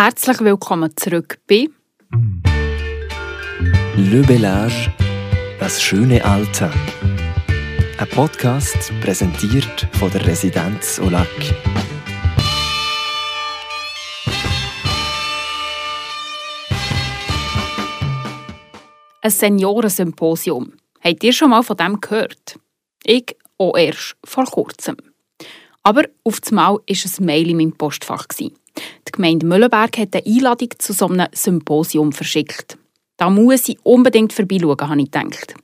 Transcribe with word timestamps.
Herzlich 0.00 0.38
willkommen 0.38 0.92
zurück 0.94 1.40
bei 1.48 1.68
Le 3.96 4.22
Bellage, 4.22 4.92
das 5.58 5.82
schöne 5.82 6.24
Alter. 6.24 6.70
Ein 7.98 8.08
Podcast 8.10 8.92
präsentiert 9.00 9.88
von 9.98 10.08
der 10.12 10.24
Residenz 10.24 11.00
Olac. 11.00 11.26
ein 19.20 19.30
Seniorensymposium. 19.32 20.74
Habt 21.00 21.24
ihr 21.24 21.32
schon 21.32 21.50
mal 21.50 21.64
von 21.64 21.76
dem 21.76 22.00
gehört? 22.00 22.56
Ich 23.02 23.36
auch 23.58 23.76
erst 23.76 24.14
vor 24.24 24.44
kurzem. 24.44 24.96
Aber 25.82 26.04
auf 26.22 26.38
einmal 26.46 26.74
war 26.74 26.80
ein 26.88 27.24
Mail 27.24 27.50
in 27.50 27.56
meinem 27.56 27.72
Postfach. 27.72 28.26
Die 29.06 29.12
Gemeinde 29.12 29.46
Müllenberg 29.46 29.98
hat 29.98 30.14
eine 30.14 30.26
Einladung 30.26 30.70
zu 30.78 30.92
so 30.92 31.06
einem 31.06 31.28
Symposium 31.32 32.12
verschickt. 32.12 32.78
Da 33.16 33.30
muss 33.30 33.68
ich 33.68 33.78
unbedingt 33.84 34.32
vorbeischauen, 34.32 34.88
habe 34.88 35.00
ich 35.00 35.10
gedacht. 35.10 35.54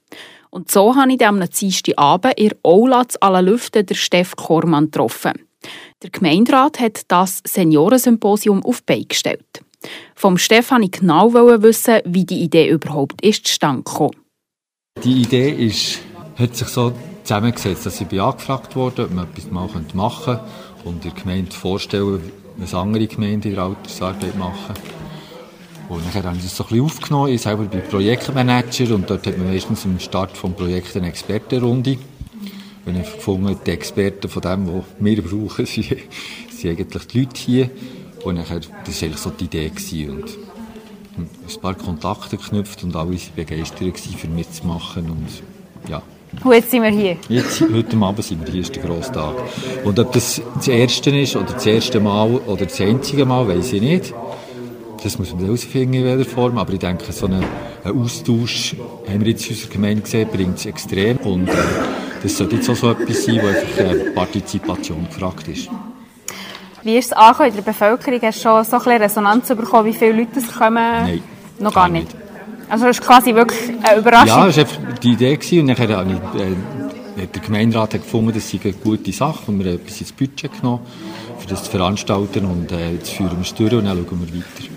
Und 0.50 0.70
so 0.70 0.94
habe 0.94 1.12
ich 1.12 1.18
dann 1.18 1.42
am 1.42 1.48
Dienstagabend 1.48 2.38
in 2.38 2.52
Aula 2.62 3.08
zu 3.08 3.20
allen 3.22 3.46
Lüften 3.46 3.86
der 3.86 3.94
Steff 3.94 4.36
Kormann 4.36 4.86
getroffen. 4.86 5.32
Der 6.02 6.10
Gemeinderat 6.10 6.78
hat 6.80 7.02
das 7.08 7.42
Seniorensymposium 7.44 8.64
auf 8.64 8.80
die 8.80 8.84
Beine 8.86 9.04
gestellt. 9.06 9.64
Vom 10.14 10.38
Stefan 10.38 10.82
ich 10.82 10.92
genau 10.92 11.32
wissen, 11.32 12.00
wie 12.04 12.24
die 12.24 12.42
Idee 12.42 12.68
überhaupt 12.68 13.22
ist 13.22 13.46
zustande 13.46 13.82
gekommen. 13.82 14.16
Die 15.02 15.22
Idee 15.22 15.50
ist, 15.50 16.00
hat 16.36 16.56
sich 16.56 16.68
so 16.68 16.92
zusammengesetzt, 17.24 17.86
dass 17.86 18.00
ich 18.00 18.20
angefragt 18.20 18.76
wurde, 18.76 19.04
ob 19.04 19.12
man 19.12 19.28
etwas 19.28 19.50
mal 19.50 19.68
machen 19.94 20.36
könnte 20.36 20.44
und 20.84 21.04
der 21.04 21.12
Gemeinde 21.12 21.52
vorstellen, 21.52 22.30
was 22.56 22.74
andere 22.74 23.06
Gemeinden 23.06 23.48
in 23.48 23.54
der 23.54 23.64
Altersarbeit 23.64 24.36
machen. 24.36 24.74
Und 25.88 26.02
dann 26.14 26.24
habe 26.24 26.36
ich 26.36 26.44
das 26.44 26.56
so 26.56 26.64
ein 26.64 26.68
bisschen 26.68 26.84
aufgenommen. 26.84 27.32
Ich 27.32 27.42
selber 27.42 27.64
bin 27.64 27.82
Projektmanager 27.82 28.94
und 28.94 29.08
dort 29.08 29.26
hat 29.26 29.36
man 29.36 29.48
meistens 29.48 29.84
am 29.84 29.98
Start 29.98 30.32
des 30.32 30.52
Projekts 30.52 30.96
eine 30.96 31.08
Expertenrunde. 31.08 31.98
Und 32.86 32.96
ich 32.96 33.12
gefunden, 33.14 33.56
die 33.66 33.70
Experten 33.70 34.28
von 34.28 34.42
dem, 34.42 34.66
was 34.66 34.84
wir 34.98 35.22
brauchen, 35.22 35.66
sind, 35.66 35.96
sind 36.50 36.70
eigentlich 36.70 37.06
die 37.06 37.20
Leute 37.20 37.40
hier. 37.40 37.70
Und 38.24 38.36
dann, 38.36 38.44
das 38.44 39.02
war 39.02 39.08
eigentlich 39.08 39.16
so 39.16 39.30
die 39.30 39.44
Idee. 39.44 39.68
Gewesen. 39.68 40.10
Und 40.10 40.38
ein 41.16 41.60
paar 41.60 41.74
Kontakte 41.74 42.36
geknüpft 42.36 42.82
und 42.82 42.96
alle 42.96 43.10
waren 43.10 43.20
begeistert 43.36 43.98
für 43.98 44.28
mitzumachen. 44.28 45.10
Und, 45.10 45.42
ja. 45.88 46.02
Und 46.42 46.52
jetzt 46.52 46.70
sind 46.70 46.82
wir 46.82 46.90
hier. 46.90 47.16
Jetzt, 47.28 47.60
heute 47.60 47.96
Abend 47.96 48.24
sind 48.24 48.44
wir 48.44 48.52
hier, 48.52 48.62
ist 48.62 48.74
der 48.74 48.82
grosse 48.82 49.12
Tag. 49.12 49.34
Und 49.84 49.98
ob 49.98 50.12
das 50.12 50.42
das 50.56 50.68
erste 50.68 51.10
ist, 51.10 51.36
oder 51.36 51.52
das 51.52 51.66
erste 51.66 52.00
Mal, 52.00 52.36
oder 52.46 52.64
das 52.64 52.80
einzige 52.80 53.24
Mal, 53.24 53.46
weiß 53.46 53.72
ich 53.74 53.82
nicht. 53.82 54.14
Das 55.02 55.18
muss 55.18 55.32
man 55.34 55.44
herausfinden 55.44 55.94
in 55.94 56.04
welcher 56.04 56.28
Form. 56.28 56.58
Aber 56.58 56.72
ich 56.72 56.78
denke, 56.78 57.12
so 57.12 57.26
einen, 57.26 57.44
Austausch, 57.84 58.74
haben 59.06 59.20
wir 59.20 59.28
jetzt 59.28 59.46
in 59.46 59.54
unserer 59.54 59.72
Gemeinde 59.72 60.02
gesehen, 60.02 60.28
bringt 60.32 60.58
es 60.58 60.66
extrem. 60.66 61.18
Und 61.18 61.48
äh, 61.48 61.52
das 62.22 62.36
sollte 62.36 62.56
jetzt 62.56 62.68
auch 62.70 62.76
so 62.76 62.90
etwas 62.90 63.24
sein, 63.24 63.40
wo 63.42 63.46
einfach 63.46 63.78
äh, 63.78 64.10
Partizipation 64.10 65.06
gefragt 65.06 65.46
ist. 65.48 65.68
Wie 66.82 66.96
ist 66.96 67.06
es 67.06 67.12
angekommen 67.12 67.50
in 67.50 67.56
der 67.56 67.62
Bevölkerung? 67.62 68.20
Hast 68.22 68.38
du 68.38 68.42
schon 68.42 68.64
so 68.64 68.90
ein 68.90 69.02
Resonanz 69.02 69.48
bekommen, 69.48 69.86
wie 69.86 69.92
viele 69.92 70.12
Leute 70.12 70.40
es 70.40 70.52
kommen? 70.52 70.74
Nein. 70.74 71.22
Noch 71.58 71.74
gar 71.74 71.88
nicht. 71.88 72.12
nicht. 72.12 72.23
Also 72.68 72.86
das 72.86 72.98
ist 72.98 73.06
quasi 73.06 73.34
wirklich 73.34 73.70
eine 73.82 74.00
Überraschung? 74.00 74.28
Ja, 74.28 74.46
das 74.46 74.56
war 74.56 74.66
die 75.02 75.12
Idee. 75.12 75.36
Gewesen. 75.36 75.60
Und 75.60 75.78
dann 75.78 75.96
habe 75.96 76.10
ich, 76.12 76.40
äh, 77.22 77.26
der 77.26 77.42
Gemeinderat 77.42 77.94
hat 77.94 78.02
gefunden, 78.02 78.32
das 78.34 78.50
sei 78.50 78.58
eine 78.62 78.72
gute 78.72 79.12
Sache. 79.12 79.42
Und 79.46 79.58
wir 79.62 79.72
haben 79.72 79.80
etwas 79.80 80.00
ins 80.00 80.12
Budget 80.12 80.52
genommen, 80.60 80.80
für 81.38 81.48
das 81.48 81.64
zu 81.64 81.70
veranstalten. 81.70 82.44
Und 82.44 82.72
äh, 82.72 82.92
jetzt 82.92 83.10
führen 83.10 83.32
wir 83.32 83.42
es 83.42 83.54
durch 83.54 83.72
und 83.72 83.84
dann 83.84 83.96
schauen 83.96 84.26
wir 84.26 84.38
weiter. 84.38 84.74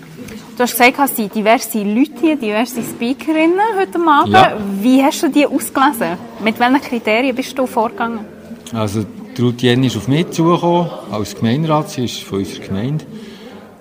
Du 0.56 0.64
hast 0.64 0.72
gesagt, 0.72 0.98
es 0.98 1.16
sind 1.16 1.32
diverse 1.32 1.78
Leute 1.84 2.20
hier, 2.20 2.36
diverse 2.36 2.82
Speakerinnen 2.82 3.60
heute 3.78 3.98
Abend. 4.00 4.32
Ja. 4.32 4.56
Wie 4.82 5.00
hast 5.02 5.22
du 5.22 5.28
die 5.28 5.46
ausgelesen? 5.46 6.18
Mit 6.42 6.58
welchen 6.58 6.80
Kriterien 6.80 7.36
bist 7.36 7.56
du 7.56 7.64
vorgegangen? 7.64 8.24
Also 8.72 9.04
Ruth 9.38 9.62
Jenny 9.62 9.86
ist 9.86 9.96
auf 9.96 10.08
mich 10.08 10.30
zugekommen, 10.30 10.90
als 11.12 11.36
Gemeinderat, 11.36 11.90
sie 11.90 12.06
ist 12.06 12.24
von 12.24 12.40
unserer 12.40 12.66
Gemeinde. 12.66 13.04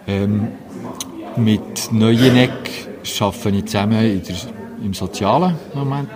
Ähm, 0.06 0.50
mit 1.36 1.92
Neueneck 1.92 2.87
arbeite 3.22 3.58
ich 3.58 3.66
zusammen 3.66 4.06
in 4.06 4.24
der, 4.24 4.36
im 4.84 4.94
sozialen 4.94 5.56
Moment. 5.74 6.10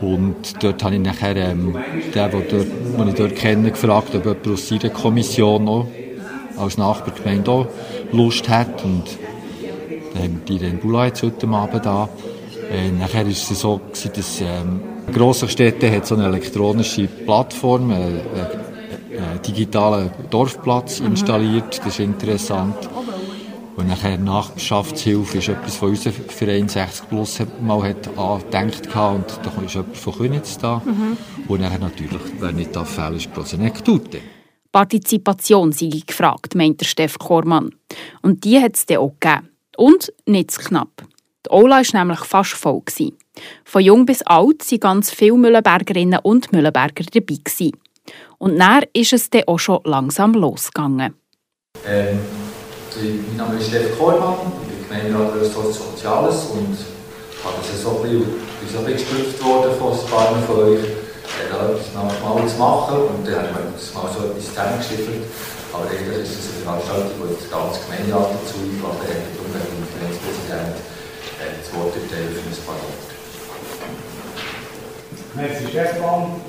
Und 0.00 0.62
dort 0.62 0.82
habe 0.84 0.94
ich 0.94 1.00
nachher 1.00 1.36
ähm, 1.36 1.76
den, 2.14 2.30
den, 2.30 2.30
dort, 2.96 3.08
ich 3.08 3.14
dort 3.14 3.36
kenne, 3.36 3.70
gefragt, 3.70 4.14
ob 4.14 4.24
jemand 4.24 4.48
aus 4.48 4.68
seiner 4.68 4.90
Kommission 4.90 5.68
auch 5.68 5.86
als 6.56 6.78
Nachbargemeinde 6.78 7.50
auch 7.50 7.66
Lust 8.12 8.48
hat. 8.48 8.84
Und 8.84 9.04
dann 10.14 10.22
haben 10.22 10.42
die 10.46 10.58
den 10.58 10.78
Bula 10.78 11.06
jetzt 11.06 11.22
heute 11.22 11.48
Abend 11.48 11.84
da. 11.84 12.08
Äh, 12.70 12.90
nachher 12.92 13.24
war 13.24 13.30
es 13.30 13.48
so, 13.48 13.78
gewesen, 13.78 14.10
dass 14.14 14.40
ähm, 14.40 14.80
grosse 15.12 15.48
Städte 15.48 15.90
hat 15.90 16.06
so 16.06 16.14
eine 16.14 16.26
elektronische 16.26 17.06
Plattform, 17.06 17.90
einen, 17.90 18.02
einen, 18.02 18.20
einen 19.30 19.42
digitalen 19.46 20.10
Dorfplatz 20.30 21.00
mhm. 21.00 21.08
installiert. 21.08 21.78
Das 21.78 21.86
ist 21.86 22.00
interessant. 22.00 22.76
Und 23.78 23.86
nachher 23.86 24.18
Nachbarschaftshilfe 24.18 25.38
ist 25.38 25.48
etwas, 25.50 25.80
was 25.80 25.88
unser 25.88 26.10
Verein 26.10 26.68
60 26.68 27.08
Plus 27.08 27.38
mal 27.62 27.80
hat 27.84 28.18
angedenkt 28.18 28.92
hat. 28.92 29.14
Und 29.14 29.40
da 29.44 29.62
ist 29.62 29.74
jemand 29.74 29.96
von 29.96 30.14
Könitz 30.14 30.58
da. 30.58 30.82
Mhm. 30.84 31.16
Und 31.46 31.60
nachher 31.60 31.78
natürlich, 31.78 32.20
wer 32.40 32.50
nicht 32.50 32.74
da 32.74 32.84
fehlt, 32.84 33.18
ist 33.18 33.32
Prosenektute. 33.32 34.20
Partizipation 34.72 35.70
sei 35.70 35.90
gefragt, 36.04 36.56
meint 36.56 36.80
der 36.80 36.86
Steff 36.86 37.20
Kormann. 37.20 37.70
Und 38.20 38.42
die 38.42 38.60
hat 38.60 38.74
es 38.74 38.84
dann 38.84 38.96
auch 38.96 39.14
gegeben. 39.20 39.48
Und 39.76 40.12
nicht 40.26 40.50
zu 40.50 40.60
knapp. 40.60 41.04
Die 41.46 41.50
Ola 41.50 41.76
war 41.76 42.00
nämlich 42.00 42.24
fast 42.24 42.54
voll. 42.54 42.82
Von 43.64 43.82
jung 43.82 44.06
bis 44.06 44.22
alt 44.22 44.68
waren 44.72 44.80
ganz 44.80 45.12
viele 45.12 45.36
Mühlenbergerinnen 45.36 46.18
und 46.24 46.52
Mühlenberger 46.52 47.04
dabei. 47.12 47.70
Und 48.38 48.58
dann 48.58 48.82
ist 48.92 49.12
es 49.12 49.30
dann 49.30 49.44
auch 49.46 49.60
schon 49.60 49.78
langsam 49.84 50.34
losgegangen. 50.34 51.14
Ähm, 51.86 52.18
mein 53.00 53.36
Name 53.36 53.58
ist 53.60 53.68
Steff 53.68 53.96
Kormann, 53.96 54.50
ich 54.62 54.88
bin 54.88 54.88
Gemeinderat 54.88 55.34
Röstholz 55.34 55.78
Soziales 55.78 56.50
und 56.50 56.74
habe 57.46 57.62
das 57.62 57.82
so 57.82 58.02
ein 58.02 58.10
bisschen, 58.10 58.82
ein 58.82 59.46
worden 59.46 59.78
von 59.78 59.92
ein 59.94 60.06
paar 60.10 60.34
von 60.42 60.58
euch, 60.66 60.82
da 61.46 61.70
mal 62.26 62.42
zu 62.48 62.58
machen 62.58 62.98
und 63.14 63.22
dann 63.22 63.54
habe 63.54 63.70
ich 63.70 63.94
mir 63.94 64.02
mal 64.02 64.10
so 64.10 64.26
etwas 64.26 64.50
zusammengeschrieben. 64.50 65.22
Aber 65.70 65.86
eigentlich 65.86 66.26
ist 66.26 66.42
es 66.42 66.50
eine 66.50 66.66
Veranstaltung, 66.66 67.14
wo 67.22 67.30
jetzt 67.30 67.46
ganz 67.46 67.78
Gemeinderat 67.86 68.34
dazu 68.34 68.56
eingeladen 68.66 69.06
hat, 69.06 69.30
und 69.38 69.50
der 69.54 69.62
Gemeindepräsident 69.62 70.74
äh, 71.38 71.54
das 71.54 71.68
Wort 71.78 71.94
erteilen 71.94 72.34
für 72.34 72.50
ein 72.50 72.66
paar 72.66 72.82
Worte. 72.82 73.14
Merci 75.38 75.70
Stefan. 75.70 76.42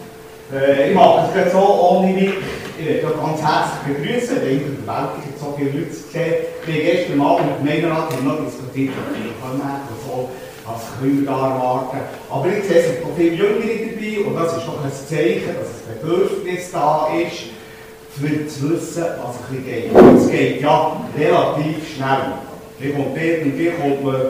Äh, 0.50 0.90
ich 0.90 0.96
mache 0.98 1.30
es 1.30 1.54
so 1.54 1.62
ohne 1.62 2.10
mich. 2.10 2.34
Ich 2.80 2.86
möchte 2.86 3.08
euch 3.08 3.20
ganz 3.20 3.42
herzlich 3.42 3.98
begrüßen, 3.98 4.38
weil 4.38 4.52
Welt 4.88 5.12
ist 5.28 5.40
so 5.44 5.54
viele 5.58 5.70
Leute 5.72 5.90
gesehen. 5.90 6.34
Wir 6.66 6.74
haben 6.76 6.86
gestern 6.86 7.18
Mal 7.18 7.42
mit 7.44 7.50
dem 7.50 7.66
Gemeinderat 7.66 8.24
noch 8.24 8.46
diskutiert, 8.46 8.94
ob 8.96 9.20
wir 9.20 9.36
kommen 9.42 9.60
und 9.60 10.00
so, 10.06 10.30
was 10.64 10.82
können 10.98 11.20
wir 11.20 11.26
da 11.28 11.50
erwarten. 11.50 11.98
Aber 12.32 12.48
ich 12.48 12.64
sehe, 12.64 12.80
es 12.80 12.86
sind 12.86 13.04
noch 13.04 13.18
viele 13.18 13.36
Jüngere 13.36 13.84
dabei 13.84 14.26
und 14.26 14.36
das 14.36 14.58
ist 14.58 14.66
doch 14.66 14.80
ein 14.82 14.92
Zeichen, 14.92 15.56
dass 15.60 15.68
ein 15.76 16.00
Bedürfnis 16.00 16.72
da 16.72 17.08
ist, 17.20 17.52
für 18.16 18.48
zu 18.48 18.72
wissen, 18.72 19.04
was 19.04 19.36
ein 19.36 19.64
bisschen 19.64 19.66
geht. 19.66 20.16
Es 20.16 20.32
geht 20.32 20.62
ja 20.62 21.02
relativ 21.18 21.96
schnell. 21.96 22.32
Wie 22.80 22.94
kommt 22.94 23.18
irgendwie 23.18 23.72
kommt 23.72 24.04
man 24.06 24.22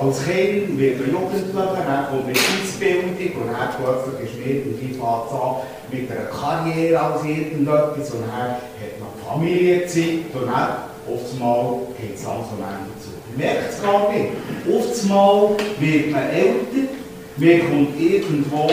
als 0.00 0.24
Kind, 0.24 0.78
wird 0.78 1.00
man 1.00 1.10
Jugendlicher, 1.10 1.84
dann 1.86 2.06
kommt 2.08 2.26
man 2.26 2.34
in 2.34 2.40
Ausbildung 2.62 3.10
und 3.10 3.48
dann 3.52 3.68
plötzlich 3.76 4.30
ist 4.30 4.40
man 4.40 4.48
irgendwie 4.48 4.94
fängt 4.94 5.32
an 5.32 5.56
mit 5.92 6.10
einer 6.10 6.30
Karriere 6.30 7.00
als 7.00 7.24
irgendetwas 7.24 8.10
und 8.12 8.22
dann 8.22 8.32
hat 8.32 8.60
man 8.98 9.10
Familienzeit 9.26 10.32
und 10.32 10.46
dann 10.46 10.90
einmal 11.06 11.80
geht 11.98 12.16
es 12.16 12.24
langsam 12.24 12.60
Ende 12.60 12.94
zu. 13.00 13.10
Man 13.28 13.38
merkt 13.38 13.72
es 13.72 13.82
gar 13.82 14.12
nicht. 14.12 14.30
Einmal 14.66 15.56
wird 15.78 16.10
man 16.12 16.30
älter, 16.30 16.88
man 17.36 17.60
kommt 17.70 18.00
irgendwo 18.00 18.70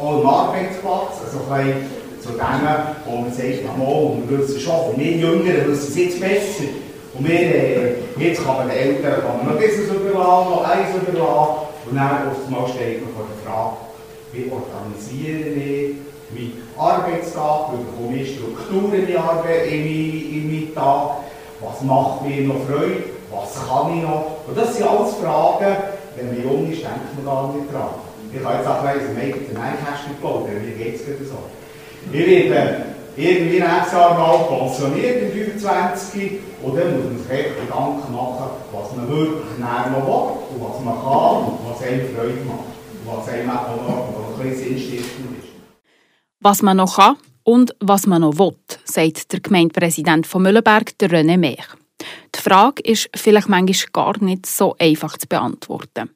auch 0.00 0.20
am 0.20 0.26
Arbeitsplatz, 0.26 1.20
also 1.24 1.52
ein 1.52 1.86
zu 2.20 2.30
denen, 2.30 2.78
wo 3.04 3.16
man 3.16 3.32
sagt, 3.32 3.78
mal, 3.78 4.12
wir 4.28 4.38
wissen 4.38 4.60
schon, 4.60 4.96
wir 4.96 5.12
Jüngeren 5.12 5.70
wissen 5.70 5.88
es 5.88 5.96
jetzt 5.96 6.20
besser. 6.20 6.83
Und 7.16 7.28
wir, 7.28 7.40
äh, 7.40 7.94
jetzt 8.18 8.44
kann 8.44 8.56
man 8.56 8.68
den 8.68 8.76
Eltern 8.76 9.22
kann 9.22 9.38
man 9.38 9.54
noch 9.54 9.62
dieses 9.62 9.88
überlassen, 9.88 10.50
noch 10.50 10.64
eins 10.64 10.94
überlassen. 10.96 11.54
Und 11.86 11.96
dann 11.96 12.28
oftmals 12.28 12.70
steht 12.72 13.02
man 13.04 13.14
vor 13.14 13.26
der 13.30 13.40
Frage, 13.44 13.76
wie 14.32 14.50
organisiere 14.50 15.48
ich 15.50 15.94
meinen 16.34 16.62
Arbeitstag, 16.76 17.70
wie 17.72 17.84
bekomme 17.84 18.16
ich 18.20 18.34
Strukturen 18.34 18.94
in, 18.94 19.06
in, 19.06 20.32
in 20.32 20.46
meinen 20.50 20.74
Tag, 20.74 21.10
was 21.60 21.82
macht 21.82 22.26
mir 22.26 22.42
noch 22.42 22.66
Freude, 22.66 23.04
was 23.30 23.54
kann 23.68 23.96
ich 23.96 24.02
noch. 24.02 24.38
Und 24.48 24.56
das 24.58 24.74
sind 24.74 24.88
alles 24.88 25.14
Fragen, 25.14 25.76
wenn 26.16 26.26
man 26.26 26.42
jung 26.42 26.72
ist, 26.72 26.82
denkt 26.82 27.14
man 27.16 27.24
gar 27.24 27.54
nicht 27.54 27.72
dran. 27.72 27.94
Ich 28.32 28.44
habe 28.44 28.56
jetzt 28.56 28.66
auch 28.66 28.82
ein 28.82 28.88
eigenen 28.88 29.14
Nähkästchen 29.14 30.16
gebaut, 30.16 30.48
mir 30.48 30.84
geht 30.84 30.96
es 30.96 31.06
gerade 31.06 31.24
so. 31.24 31.38
Ich 32.12 32.26
werde 32.26 32.93
irgendwie 33.16 33.60
nächstes 33.60 33.92
Jahr 33.92 34.18
mal 34.18 34.44
pensioniert, 34.48 35.22
in 35.22 35.32
25, 35.32 36.32
und 36.62 36.76
dann 36.76 36.96
muss 36.96 37.04
man 37.04 37.18
sich 37.18 37.30
echt 37.30 37.60
Gedanken 37.60 38.12
machen, 38.12 38.50
was 38.72 38.96
man 38.96 39.08
wirklich 39.08 39.58
näher 39.58 39.90
noch 39.92 40.06
will, 40.06 40.56
und 40.56 40.68
was 40.68 40.84
man 40.84 40.94
kann, 40.94 41.44
und 41.46 41.58
was 41.70 41.82
einem 41.82 42.14
Freude 42.14 42.44
macht, 42.44 42.74
und 42.92 43.06
was 43.06 43.28
einem 43.28 43.50
auch 43.50 43.76
noch, 43.76 44.40
ein 44.40 44.50
bisschen 44.50 44.68
sinnstiftend 44.68 45.38
ist. 45.38 45.48
Was 46.40 46.62
man 46.62 46.76
noch 46.76 46.96
kann 46.96 47.16
und 47.44 47.74
was 47.80 48.06
man 48.06 48.22
noch 48.22 48.38
will, 48.38 48.56
sagt 48.84 49.32
der 49.32 49.40
Gemeindepräsident 49.40 50.26
von 50.26 50.42
Müllenberg, 50.42 50.98
der 50.98 51.10
René 51.10 51.36
Mehr. 51.36 51.64
Die 52.34 52.40
Frage 52.40 52.82
ist 52.82 53.08
vielleicht 53.14 53.48
manchmal 53.48 53.92
gar 53.92 54.22
nicht 54.22 54.46
so 54.46 54.74
einfach 54.78 55.16
zu 55.16 55.28
beantworten. 55.28 56.10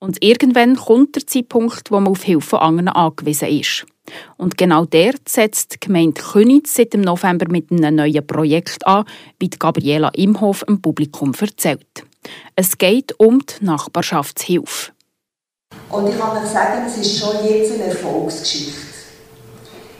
Und 0.00 0.22
irgendwann 0.22 0.76
kommt 0.76 1.14
der 1.16 1.26
Zeitpunkt, 1.26 1.90
wo 1.90 2.00
man 2.00 2.12
auf 2.12 2.24
Hilfe 2.24 2.60
anderen 2.60 2.88
angewiesen 2.88 3.48
ist. 3.48 3.86
Und 4.36 4.56
genau 4.58 4.84
dort 4.84 5.28
setzt 5.28 5.74
die 5.74 5.80
Gemeinde 5.80 6.20
Königs 6.20 6.74
seit 6.74 6.92
dem 6.92 7.00
November 7.00 7.46
mit 7.48 7.70
einem 7.70 7.96
neuen 7.96 8.26
Projekt 8.26 8.86
an, 8.86 9.04
wie 9.38 9.48
Gabriela 9.48 10.10
Imhof 10.14 10.64
im 10.68 10.80
Publikum 10.80 11.32
erzählt. 11.38 12.04
Es 12.56 12.76
geht 12.78 13.18
um 13.18 13.40
die 13.40 13.64
Nachbarschaftshilfe. 13.64 14.92
Und 15.90 16.08
ich 16.08 16.18
kann 16.18 16.36
euch 16.36 16.50
sagen, 16.50 16.84
es 16.86 16.98
ist 16.98 17.18
schon 17.18 17.44
jetzt 17.46 17.72
eine 17.72 17.84
Erfolgsgeschichte. 17.84 18.80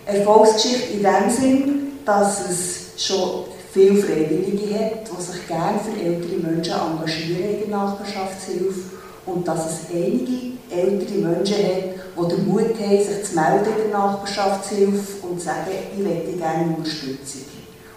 Erfolgsgeschichte 0.06 0.92
in 0.94 1.02
dem 1.02 1.30
Sinn, 1.30 1.88
dass 2.04 2.48
es 2.48 3.04
schon 3.04 3.44
viele 3.72 3.96
Freiwillige 3.96 4.78
hat, 4.78 5.08
die 5.10 5.22
sich 5.22 5.46
gerne 5.48 5.80
für 5.80 6.00
ältere 6.00 6.36
Menschen 6.36 6.74
engagieren 6.74 7.62
in 7.62 7.70
der 7.70 7.78
Nachbarschaftshilfe 7.78 9.03
und 9.26 9.46
dass 9.48 9.66
es 9.66 9.78
einige 9.94 10.54
ältere 10.70 11.18
Menschen 11.18 11.56
hat, 11.56 11.84
die 12.16 12.34
den 12.34 12.48
Mut 12.48 12.78
haben, 12.78 13.04
sich 13.04 13.24
zu 13.24 13.34
melden 13.34 13.72
in 13.84 13.90
der 13.90 13.98
Nachbarschaftshilfe 13.98 15.26
und 15.26 15.38
zu 15.38 15.46
sagen, 15.46 15.70
ich 15.96 16.02
möchte 16.02 16.32
gerne 16.32 16.76
Unterstützung. 16.76 17.42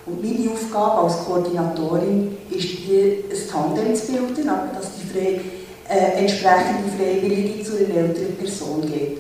Und 0.06 0.24
meine 0.24 0.52
Aufgabe 0.52 1.02
als 1.02 1.26
Koordinatorin 1.26 2.38
ist, 2.50 2.64
hier 2.64 3.16
ein 3.30 3.50
Tandem 3.52 3.94
zu 3.94 4.08
bilden, 4.08 4.48
dass 4.48 4.92
die 4.96 5.08
Frei, 5.08 5.42
äh, 5.90 6.20
entsprechende 6.20 6.90
Freiwillige 6.98 7.64
zu 7.64 7.78
einer 7.78 7.96
älteren 7.96 8.36
Person 8.38 8.82
geht. 8.82 9.18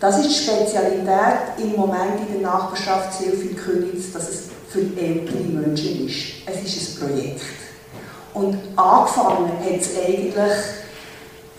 Das 0.00 0.18
ist 0.18 0.30
die 0.30 0.34
Spezialität 0.34 1.58
im 1.58 1.78
Moment 1.78 2.20
in 2.26 2.40
der 2.40 2.50
Nachbarschaftshilfe 2.50 3.48
in 3.48 3.56
Königs, 3.56 4.12
dass 4.12 4.30
es 4.30 4.42
für 4.70 4.80
ältere 4.98 5.42
Menschen 5.42 6.06
ist. 6.06 6.16
Es 6.46 6.74
ist 6.74 7.02
ein 7.02 7.08
Projekt. 7.08 7.40
Und 8.32 8.56
angefangen 8.76 9.50
hat 9.62 9.80
es 9.80 9.90
eigentlich 9.96 10.52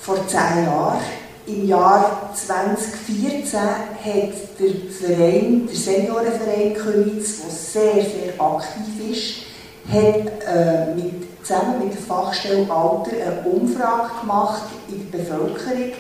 vor 0.02 0.28
zehn 0.28 0.66
Jahren. 0.66 1.00
Im 1.48 1.68
Jahr 1.68 2.32
2014 2.34 3.60
hat 3.60 4.34
der 4.60 4.92
Verein, 4.92 5.68
der 5.68 5.76
Seniorenverein 5.76 6.74
Königs, 6.74 7.42
der 7.42 7.52
sehr, 7.52 7.94
sehr 8.04 8.40
aktiv 8.40 9.12
ist, 9.12 9.52
hat 9.92 10.32
äh, 10.48 10.94
mit, 10.96 11.46
zusammen 11.46 11.84
mit 11.84 11.94
der 11.94 12.02
Fachstelle 12.02 12.70
Alter 12.70 13.12
eine 13.12 13.50
Umfrage 13.50 14.12
gemacht 14.22 14.64
in 14.88 15.12
der 15.12 15.18
Bevölkerung, 15.18 15.94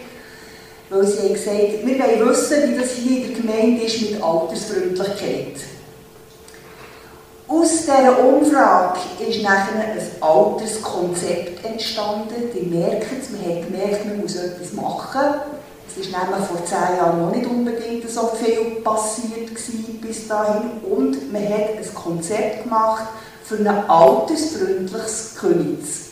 weil 0.89 1.07
sie 1.07 1.19
haben 1.19 1.33
gesagt, 1.33 1.86
wir 1.86 2.00
wollen 2.00 2.30
wissen, 2.30 2.71
wie 2.71 2.80
das 2.80 2.92
hier 2.92 3.25
in 3.25 3.33
der 3.33 3.42
Gemeinde 3.42 3.83
ist 3.83 4.01
mit 4.01 4.24
Altersfreundlichkeit. 4.24 5.56
Aus 7.51 7.81
dieser 7.81 8.18
Umfrage 8.18 8.98
ist 9.27 9.44
nachher 9.44 9.75
ein 9.75 10.00
altes 10.21 10.81
Konzept 10.81 11.65
entstanden. 11.65 12.50
Die 12.56 12.65
merken 12.65 13.18
es, 13.19 13.30
man 13.30 13.42
hat 13.42 13.65
gemerkt, 13.65 14.06
man 14.06 14.21
muss 14.21 14.36
etwas 14.38 14.71
machen. 14.71 15.42
Es 15.86 15.98
ist 15.98 16.12
nämlich 16.12 16.48
vor 16.48 16.63
zehn 16.63 16.98
Jahren 16.98 17.21
noch 17.21 17.36
nicht 17.36 17.45
unbedingt 17.45 18.09
so 18.09 18.31
viel 18.42 18.81
passiert 18.81 19.51
bis 20.00 20.30
dahin. 20.30 20.80
Und 20.89 21.33
man 21.33 21.44
hat 21.44 21.71
ein 21.77 21.94
Konzept 21.94 22.63
gemacht 22.63 23.07
für 23.44 23.57
ein 23.57 23.68
altersfreundliches 23.68 25.36
Königs. 25.38 26.12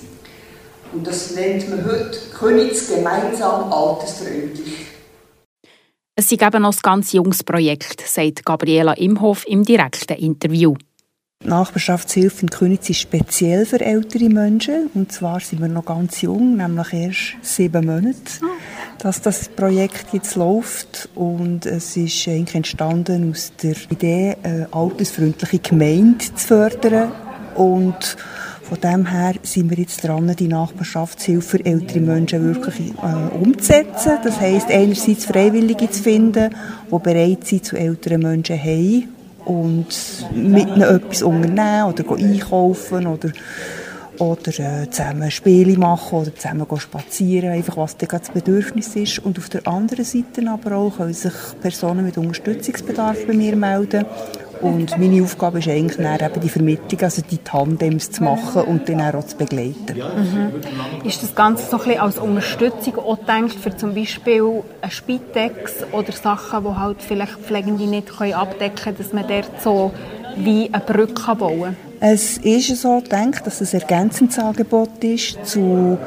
Und 0.92 1.08
das 1.08 1.32
nennt 1.36 1.70
man 1.70 1.86
heute 1.86 2.20
Königs 2.38 2.94
gemeinsam 2.94 3.72
altersfreundlich. 3.72 4.88
Es 6.18 6.30
ist 6.30 6.42
eben 6.42 6.62
noch 6.62 6.74
ein 6.74 6.80
ganz 6.82 7.14
junges 7.14 7.46
Projekt, 7.46 8.02
sagt 8.06 8.46
Gabriela 8.46 8.92
Imhof 8.92 9.48
im 9.48 9.64
direkten 9.64 10.18
Interview. 10.18 10.76
Nachbarschaftshilfe 11.46 12.42
in 12.42 12.50
Königs 12.50 12.90
ist 12.90 13.00
speziell 13.00 13.66
für 13.66 13.80
ältere 13.80 14.28
Menschen. 14.28 14.88
Und 14.94 15.14
zwar 15.14 15.40
sind 15.40 15.62
wir 15.62 15.70
noch 15.70 15.86
ganz 15.86 16.22
jung, 16.22 16.58
nämlich 16.58 16.92
erst 16.92 17.38
sieben 17.42 17.86
Monate, 17.86 18.20
dass 18.98 19.22
das 19.22 19.48
Projekt 19.48 20.08
jetzt 20.12 20.36
läuft. 20.36 21.08
Und 21.16 21.66
es 21.66 21.96
ist 21.96 22.28
eigentlich 22.28 22.56
entstanden 22.56 23.32
aus 23.32 23.54
der 23.64 23.76
Idee, 23.90 24.36
eine 24.44 24.68
altersfreundliche 24.72 25.60
Gemeinde 25.60 26.26
zu 26.36 26.46
fördern. 26.46 27.14
Und 27.56 28.18
von 28.64 28.82
dem 28.82 29.06
her 29.06 29.36
sind 29.42 29.70
wir 29.70 29.78
jetzt 29.78 30.04
dran, 30.04 30.36
die 30.38 30.50
Nachbarschaftshilfe 30.50 31.58
für 31.58 31.66
ältere 31.66 32.02
Menschen 32.02 32.54
wirklich 32.54 32.92
äh, 33.02 33.34
umzusetzen. 33.34 34.18
Das 34.26 34.42
heisst, 34.42 34.70
einerseits 34.70 35.26
Freiwillige 35.26 35.90
zu 35.90 36.04
finden, 36.04 36.54
die 36.92 37.00
bereit 37.00 37.48
sind, 37.48 37.64
zu 37.64 37.78
älteren 37.78 38.24
Menschen 38.24 38.62
heim 38.62 39.08
und 39.46 39.88
mit 40.34 40.68
ihnen 40.68 40.82
etwas 40.82 41.22
unternehmen 41.24 41.94
oder 41.94 42.12
einkaufen 42.12 43.08
oder, 43.08 43.30
oder 44.20 44.60
äh, 44.60 44.90
zusammen 44.90 45.32
Spiele 45.32 45.78
machen 45.78 46.20
oder 46.20 46.36
zusammen 46.36 46.66
spazieren, 46.78 47.52
einfach 47.52 47.78
was 47.78 47.98
das 47.98 48.30
Bedürfnis 48.30 48.96
ist. 48.96 49.20
Und 49.20 49.38
auf 49.38 49.50
der 49.50 49.68
anderen 49.68 50.06
Seite 50.06 50.48
aber 50.50 50.76
auch 50.76 50.98
können 50.98 51.14
sich 51.14 51.34
Personen 51.62 52.06
mit 52.06 52.18
Unterstützungsbedarf 52.18 53.26
bei 53.26 53.34
mir 53.34 53.56
melden 53.56 54.06
und 54.62 54.98
meine 54.98 55.24
Aufgabe 55.24 55.60
ist 55.60 55.68
eigentlich 55.68 55.98
dann 55.98 56.20
eben 56.20 56.42
die 56.42 56.50
Vermittlung, 56.50 57.02
also 57.02 57.22
die 57.22 57.38
Tandems 57.38 58.12
zu 58.12 58.24
machen 58.24 58.64
und 58.64 58.90
dann 58.90 59.02
auch 59.02 59.26
zu 59.26 59.38
begleiten. 59.38 59.98
Mhm. 59.98 61.08
Ist 61.08 61.24
das 61.24 61.36
Ganze 61.36 61.70
so 61.70 61.78
ein 61.78 61.84
bisschen 61.84 62.02
als 62.02 62.18
Unterstützung 62.18 62.98
auch 63.00 63.20
gedacht 63.20 63.56
für 63.62 63.76
zum 63.76 63.96
Beispiel 63.96 64.64
eine 64.82 64.92
Spitex 64.92 65.86
oder 65.92 66.12
Sachen, 66.12 66.64
die 66.64 66.76
halt 66.76 67.02
vielleicht 67.02 67.38
Pflegende 67.40 67.86
nicht 67.86 68.10
abdecken 68.22 68.76
können, 68.76 68.98
dass 68.98 69.14
man 69.14 69.28
dort 69.28 69.62
so 69.62 69.92
wie 70.44 70.70
eine 70.72 70.84
Brücke 70.84 71.36
bauen 71.36 71.62
kann? 71.62 71.76
Es 72.02 72.38
ist 72.38 72.78
so 72.78 73.02
gedacht, 73.02 73.46
dass 73.46 73.60
es 73.60 73.74
ein 73.74 73.82
ergänzendes 73.82 74.40
Angebot 74.40 75.04
ist 75.04 75.46
zu 75.46 75.98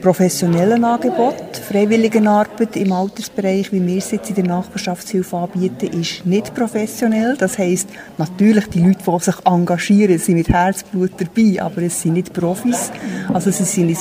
professionellen 0.00 0.84
Angeboten. 0.84 1.60
Freiwilligenarbeit 1.68 2.76
im 2.76 2.92
Altersbereich, 2.92 3.72
wie 3.72 3.84
wir 3.84 3.98
es 3.98 4.12
jetzt 4.12 4.28
in 4.30 4.36
der 4.36 4.44
Nachbarschaftshilfe 4.44 5.36
anbieten, 5.36 6.00
ist 6.00 6.24
nicht 6.24 6.54
professionell. 6.54 7.36
Das 7.36 7.58
heisst, 7.58 7.88
natürlich 8.16 8.66
die 8.68 8.80
Leute, 8.80 9.00
die 9.04 9.24
sich 9.24 9.34
engagieren, 9.44 10.18
sind 10.18 10.36
mit 10.36 10.48
Herzblut 10.48 11.12
dabei, 11.18 11.60
aber 11.60 11.82
es 11.82 12.00
sind 12.00 12.14
nicht 12.14 12.32
Profis. 12.32 12.92
Also 13.32 13.50
sie, 13.50 13.64
sind, 13.64 13.96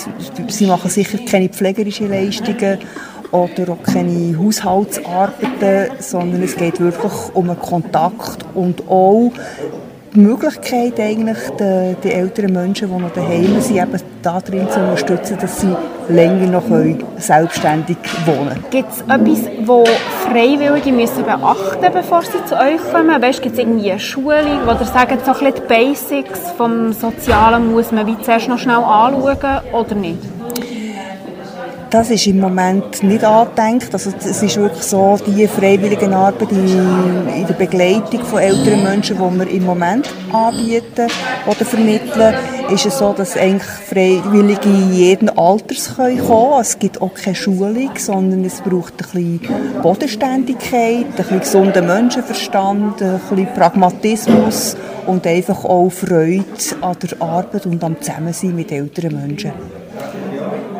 sie 0.47 0.65
machen 0.67 0.89
sicher 0.89 1.17
keine 1.27 1.49
pflegerischen 1.49 2.09
Leistungen 2.09 2.77
oder 3.31 3.73
auch 3.73 3.83
keine 3.83 4.37
Haushaltsarbeiten, 4.37 5.97
sondern 5.99 6.43
es 6.43 6.55
geht 6.55 6.79
wirklich 6.79 7.13
um 7.33 7.49
einen 7.49 7.59
Kontakt 7.59 8.45
und 8.55 8.87
auch 8.89 9.31
die 10.13 10.19
Möglichkeit, 10.19 10.99
eigentlich 10.99 11.37
die, 11.59 11.95
die 12.03 12.11
älteren 12.11 12.53
Menschen, 12.53 12.89
die 12.89 13.01
noch 13.01 13.11
daheim 13.11 13.61
sind, 13.61 13.77
eben 13.77 14.01
darin 14.21 14.69
zu 14.69 14.79
unterstützen, 14.79 15.37
dass 15.39 15.61
sie 15.61 15.75
länger 16.09 16.47
noch 16.47 16.63
selbstständig 17.17 17.97
wohnen 18.25 18.49
können. 18.49 18.65
Gibt 18.71 18.91
es 18.91 19.01
etwas, 19.01 19.45
das 19.67 20.25
Freiwillige 20.25 20.91
müssen 20.91 21.23
beachten 21.23 21.93
bevor 21.93 22.23
sie 22.23 22.43
zu 22.45 22.55
euch 22.55 22.81
kommen? 22.91 23.21
Weißt, 23.21 23.41
gibt 23.41 23.53
es 23.53 23.59
irgendwie 23.59 23.91
eine 23.91 23.99
Schulung, 23.99 24.59
wo 24.65 24.71
ihr 24.71 24.85
so 24.85 24.93
ein 24.95 25.53
die 25.53 25.61
Basics 25.67 26.39
vom 26.57 26.91
Sozialen 26.91 27.71
muss 27.71 27.91
man 27.91 28.07
wie 28.07 28.19
zuerst 28.21 28.47
noch 28.47 28.57
schnell 28.57 28.77
anschauen 28.77 29.61
oder 29.73 29.95
nicht? 29.95 30.38
Das 31.89 32.11
ist 32.11 32.27
im 32.27 32.39
Moment 32.39 33.01
nicht 33.01 33.23
angedenkt. 33.23 33.91
Also 33.93 34.11
es 34.19 34.43
ist 34.43 34.57
wirklich 34.57 34.83
so, 34.83 35.17
die 35.25 35.47
freiwillige 35.47 36.07
Arbeit 36.15 36.51
in, 36.51 37.47
der 37.47 37.55
Begleitung 37.55 38.23
von 38.25 38.39
älteren 38.39 38.83
Menschen, 38.83 39.17
die 39.17 39.39
wir 39.39 39.49
im 39.49 39.65
Moment 39.65 40.07
anbieten 40.31 41.07
oder 41.47 41.65
vermitteln, 41.65 42.35
ist 42.69 42.85
es 42.85 42.99
so, 42.99 43.11
dass 43.13 43.35
eigentlich 43.35 43.63
Freiwillige 43.63 44.69
jeden 44.91 45.29
Alters 45.29 45.95
kommen 45.95 46.19
können. 46.19 46.61
Es 46.61 46.77
gibt 46.77 47.01
auch 47.01 47.15
keine 47.15 47.35
Schulung, 47.35 47.89
sondern 47.97 48.45
es 48.45 48.61
braucht 48.61 48.93
ein 48.93 49.39
bisschen 49.39 49.81
Bodenständigkeit, 49.81 51.05
ein 51.07 51.13
bisschen 51.15 51.39
gesunden 51.39 51.87
Menschenverstand, 51.87 53.01
ein 53.01 53.19
bisschen 53.19 53.53
Pragmatismus 53.55 54.77
und 55.07 55.25
einfach 55.25 55.65
auch 55.65 55.89
Freude 55.89 56.43
an 56.81 56.95
der 57.01 57.19
Arbeit 57.19 57.65
und 57.65 57.83
am 57.83 57.99
Zusammensein 57.99 58.55
mit 58.55 58.71
älteren 58.71 59.19
Menschen. 59.19 59.78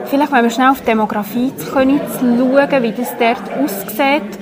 Vielleicht, 0.10 0.32
wenn 0.32 0.44
wir 0.44 0.50
schnell 0.50 0.70
auf 0.70 0.80
die 0.80 0.86
Demografie 0.86 1.56
zu 1.56 1.68
schauen, 1.68 1.89
wie 1.89 2.92
das 2.92 3.16
dort 3.20 3.63
aussieht. 3.63 4.39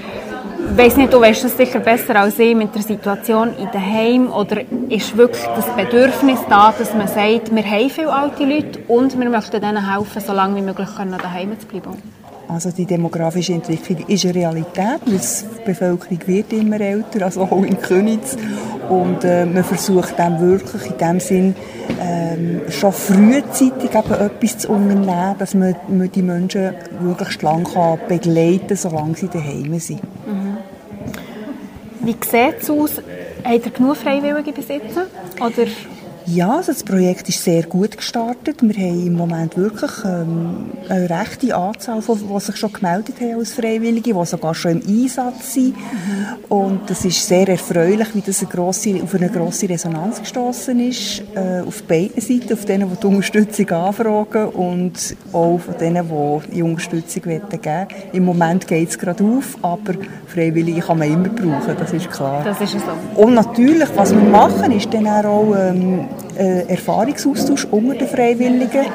Ich 0.72 0.78
weiss 0.78 0.96
nicht, 0.96 1.12
du 1.12 1.20
weißt 1.20 1.44
das 1.44 1.58
sicher 1.58 1.80
besser 1.80 2.16
als 2.16 2.40
ich 2.40 2.56
mit 2.56 2.74
der 2.74 2.82
Situation 2.82 3.50
in 3.58 3.70
den 3.72 3.82
Heim 3.82 4.32
oder 4.32 4.62
ist 4.90 5.18
wirklich 5.18 5.44
das 5.56 5.66
Bedürfnis 5.76 6.40
da, 6.50 6.74
dass 6.78 6.94
man 6.94 7.08
sagt, 7.08 7.54
wir 7.54 7.66
haben 7.66 7.90
viele 7.90 8.14
alte 8.14 8.46
Leute 8.46 8.80
und 8.88 9.20
wir 9.20 9.30
möchten 9.30 9.60
denen 9.60 9.94
helfen, 9.94 10.22
so 10.22 10.34
lange 10.34 10.56
wie 10.56 10.62
möglich 10.62 10.90
daheim 10.98 11.60
zu 11.60 11.68
bleiben? 11.68 12.02
Also 12.48 12.72
die 12.72 12.86
demografische 12.86 13.54
Entwicklung 13.54 14.08
ist 14.08 14.24
eine 14.24 14.36
Realität, 14.36 15.01
die 15.06 15.20
Bevölkerung 15.66 16.20
wird 16.25 16.54
immer 16.54 16.80
älter, 16.80 17.25
also 17.25 17.42
auch 17.42 17.63
in 17.63 17.80
Königs. 17.82 18.38
Und 18.89 19.25
äh, 19.25 19.46
man 19.46 19.66
versucht 19.66 20.18
dann 20.18 20.39
wirklich 20.39 20.86
in 20.86 20.98
dem 20.98 21.20
Sinn 21.20 21.56
ähm, 22.00 22.62
schon 22.70 22.94
frühzeitig 22.94 23.94
eben 23.94 24.13
etwas 24.13 24.58
zu 24.60 24.70
unternehmen, 24.70 25.36
dass 25.38 25.54
man, 25.56 25.75
man 25.89 26.10
die 26.10 26.22
Menschen 26.22 26.74
wirklich 27.01 27.42
lang 27.42 27.68
begleiten 28.08 28.68
kann, 28.68 28.77
solange 28.77 29.16
sie 29.16 29.27
daheim 29.27 29.77
sind. 29.80 30.04
Mhm. 30.04 30.58
Wie 32.00 32.12
sieht 32.12 32.62
es 32.62 32.70
aus? 32.70 33.01
Habt 33.44 33.66
ihr 33.66 33.72
genug 33.72 33.98
Freiwillige 33.98 34.54
besitzen? 34.54 35.04
Oder 35.42 35.68
ja, 36.28 36.58
also 36.58 36.74
das 36.74 36.84
Projekt 36.84 37.30
ist 37.30 37.42
sehr 37.42 37.64
gut 37.64 37.96
gestartet. 37.96 38.58
Wir 38.62 38.76
haben 38.76 39.08
im 39.08 39.14
Moment 39.14 39.56
wirklich 39.56 39.92
ähm, 40.04 40.72
eine 40.90 41.10
rechte 41.10 41.56
Anzahl, 41.56 42.02
von, 42.02 42.20
die 42.20 42.40
sich 42.42 42.58
schon 42.58 42.74
gemeldet 42.74 43.16
haben 43.22 43.40
als 43.40 43.54
Freiwillige, 43.54 44.14
die 44.14 44.26
sogar 44.26 44.54
schon 44.54 44.82
im 44.82 45.04
Einsatz 45.04 45.54
sind. 45.54 45.78
Mhm. 45.78 46.36
Und 46.50 46.92
es 46.92 47.06
ist 47.06 47.26
sehr 47.26 47.48
erfreulich, 47.48 48.14
wie 48.14 48.20
das 48.20 48.42
eine 48.42 48.50
grosse, 48.50 49.02
auf 49.02 49.16
eine 49.16 49.30
grosse 49.30 49.70
Resonanz 49.70 50.20
gestoßen 50.20 50.78
ist. 50.82 51.24
Äh, 51.34 51.62
auf 51.66 51.84
beiden 51.84 52.22
Seiten, 52.22 52.52
auf 52.52 52.66
denen, 52.66 52.90
die 52.90 52.96
die 52.98 53.08
Unterstützung 53.08 53.70
anfragen 53.70 54.48
und 54.50 55.16
auch 55.32 55.60
von 55.60 55.78
denen, 55.80 56.10
die 56.10 56.56
die 56.56 56.62
Unterstützung 56.62 57.24
geben 57.24 57.44
wollen. 57.52 57.88
Im 58.12 58.26
Moment 58.26 58.68
geht 58.68 58.90
es 58.90 59.00
gerade 59.00 59.24
auf, 59.24 59.58
aber 59.62 59.94
Freiwillige 60.28 60.82
kann 60.82 61.00
man 61.00 61.10
immer 61.10 61.30
brauchen, 61.30 61.76
das 61.80 61.94
ist 61.94 62.12
klar. 62.12 62.44
Das 62.44 62.60
ist 62.60 62.74
so. 62.74 63.22
Und 63.22 63.34
natürlich, 63.34 63.88
was 63.96 64.14
wir 64.14 64.22
machen, 64.22 64.74
ist 64.74 64.94
dann 64.94 65.08
auch 65.08 65.56
ähm, 65.58 66.08
äh, 66.38 66.67
Erfahrungsaustausch 66.67 67.65
unter 67.72 67.96
den 67.96 68.08
Freiwilligen. 68.08 68.86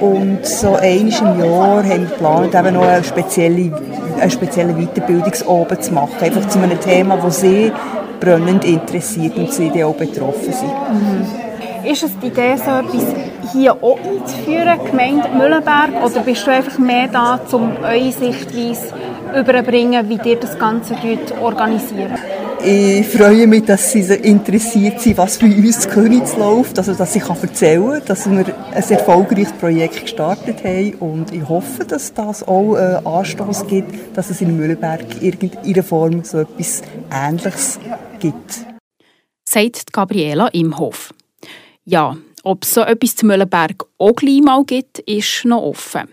Und 0.00 0.44
so 0.44 0.74
einmal 0.74 1.36
im 1.36 1.44
Jahr 1.44 1.84
haben 1.84 1.88
wir 1.88 1.98
geplant, 1.98 2.54
eben 2.54 2.74
noch 2.74 2.82
eine 2.82 3.04
spezielle, 3.04 3.72
eine 4.20 4.30
spezielle 4.30 4.74
Weiterbildungsabend 4.74 5.82
zu 5.82 5.92
machen. 5.92 6.16
Einfach 6.20 6.48
zu 6.48 6.58
einem 6.58 6.80
Thema, 6.80 7.16
das 7.16 7.40
sie 7.40 7.72
brennend 8.20 8.64
interessiert 8.64 9.36
und 9.36 9.52
sie 9.52 9.84
auch 9.84 9.94
betroffen 9.94 10.52
sind. 10.52 10.68
Mhm. 10.68 11.90
Ist 11.90 12.02
es 12.02 12.18
die 12.18 12.28
Idee, 12.28 12.56
so 12.56 12.70
etwas 12.70 13.04
hier 13.52 13.72
auch 13.74 13.98
einzuführen, 13.98 14.78
Gemeinde 14.90 15.28
Mühlenberg, 15.36 15.90
oder 16.02 16.20
bist 16.20 16.46
du 16.46 16.50
einfach 16.50 16.78
mehr 16.78 17.08
da, 17.08 17.38
um 17.52 17.76
eure 17.82 18.10
Sichtweise 18.10 18.94
überbringen, 19.38 20.08
wie 20.08 20.28
ihr 20.28 20.36
das 20.36 20.58
Ganze 20.58 20.94
organisiert? 21.42 22.18
Ich 22.66 23.06
freue 23.08 23.46
mich, 23.46 23.66
dass 23.66 23.92
Sie 23.92 24.00
interessiert 24.00 24.98
sind, 24.98 25.18
was 25.18 25.38
bei 25.38 25.54
uns 25.54 25.84
in 25.84 25.90
Königs 25.90 26.34
läuft, 26.34 26.78
also 26.78 26.94
dass 26.94 27.14
ich 27.14 27.22
erzählen 27.22 27.98
kann, 27.98 28.04
dass 28.06 28.30
wir 28.30 28.56
ein 28.72 28.82
erfolgreiches 28.82 29.52
Projekt 29.52 30.00
gestartet 30.00 30.64
haben 30.64 30.94
und 30.94 31.30
ich 31.30 31.46
hoffe, 31.46 31.84
dass 31.84 32.14
das 32.14 32.42
auch 32.48 32.76
einen 32.76 33.06
Anstoß 33.06 33.66
gibt, 33.66 34.16
dass 34.16 34.30
es 34.30 34.40
in 34.40 34.56
Mühlenberg 34.56 35.04
in 35.20 35.32
irgendeiner 35.32 35.82
Form 35.82 36.24
so 36.24 36.38
etwas 36.38 36.80
Ähnliches 37.12 37.78
gibt. 38.18 38.64
Sagt 39.46 39.92
Gabriela 39.92 40.48
Imhof. 40.48 41.12
Ja, 41.84 42.16
ob 42.44 42.64
es 42.64 42.72
so 42.72 42.80
etwas 42.80 43.16
zu 43.16 43.26
Mühlenberg 43.26 43.84
auch 43.98 44.14
gleich 44.14 44.40
mal 44.40 44.64
gibt, 44.64 45.00
ist 45.00 45.44
noch 45.44 45.60
offen. 45.60 46.08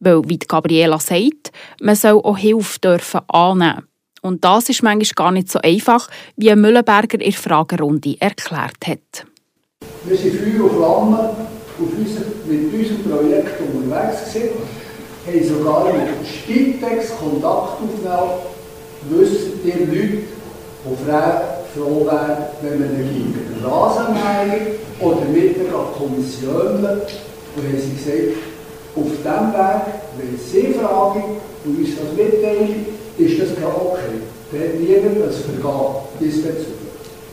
Weil, 0.00 0.28
wie 0.28 0.38
Gabriela 0.38 0.98
sagt, 0.98 1.52
man 1.80 1.94
soll 1.94 2.20
auch 2.24 2.38
Hilfe 2.38 2.80
dürfen 2.80 3.20
annehmen 3.28 3.86
und 4.26 4.44
das 4.44 4.68
ist 4.68 4.82
manchmal 4.82 5.14
gar 5.14 5.32
nicht 5.32 5.50
so 5.50 5.58
einfach, 5.60 6.08
wie 6.36 6.54
Müllenberger 6.54 7.20
in 7.20 7.30
der 7.30 7.32
Fragerunde 7.32 8.16
erklärt 8.20 8.86
hat. 8.86 9.26
Wir 10.04 10.16
sind 10.16 10.34
Feuer 10.34 10.64
und 10.64 10.76
Flamme 10.76 11.30
auf 11.78 11.92
unser, 11.98 12.20
mit 12.46 12.72
unserem 12.72 13.02
Projekt 13.04 13.60
unterwegs 13.60 14.32
gewesen, 14.32 14.50
haben 15.26 15.44
sogar 15.44 15.92
mit 15.92 16.26
Spitex 16.26 17.16
Kontakt 17.18 17.80
aufgenommen, 17.82 18.30
wissen 19.10 19.60
die 19.64 19.70
Leute, 19.70 20.22
die 20.84 20.96
froh 21.74 22.06
wären, 22.06 22.36
wenn 22.62 22.80
man 22.80 23.00
ihnen 23.00 23.34
gegen 23.34 23.64
Rasenmäher 23.64 24.66
oder 25.00 25.24
mit 25.26 25.56
einer 25.58 25.84
Kommission, 25.96 26.84
und 27.56 27.64
haben 27.64 27.78
sie 27.78 27.94
gesagt, 27.96 28.36
auf 28.96 29.04
diesem 29.04 29.52
Weg, 29.52 29.82
wenn 30.16 30.38
sie 30.38 30.74
fragen 30.74 31.22
und 31.64 31.78
uns 31.78 31.90
das 31.96 32.16
mitteilen, 32.16 32.86
ist 33.18 33.40
das 33.40 33.54
kein 33.54 33.64
okay. 33.64 34.20
Da 34.52 34.58
hat 34.58 34.74
niemand 34.80 35.22
ein 35.22 35.32
Vergehen 35.32 35.90
diesbezüglich. 36.20 36.76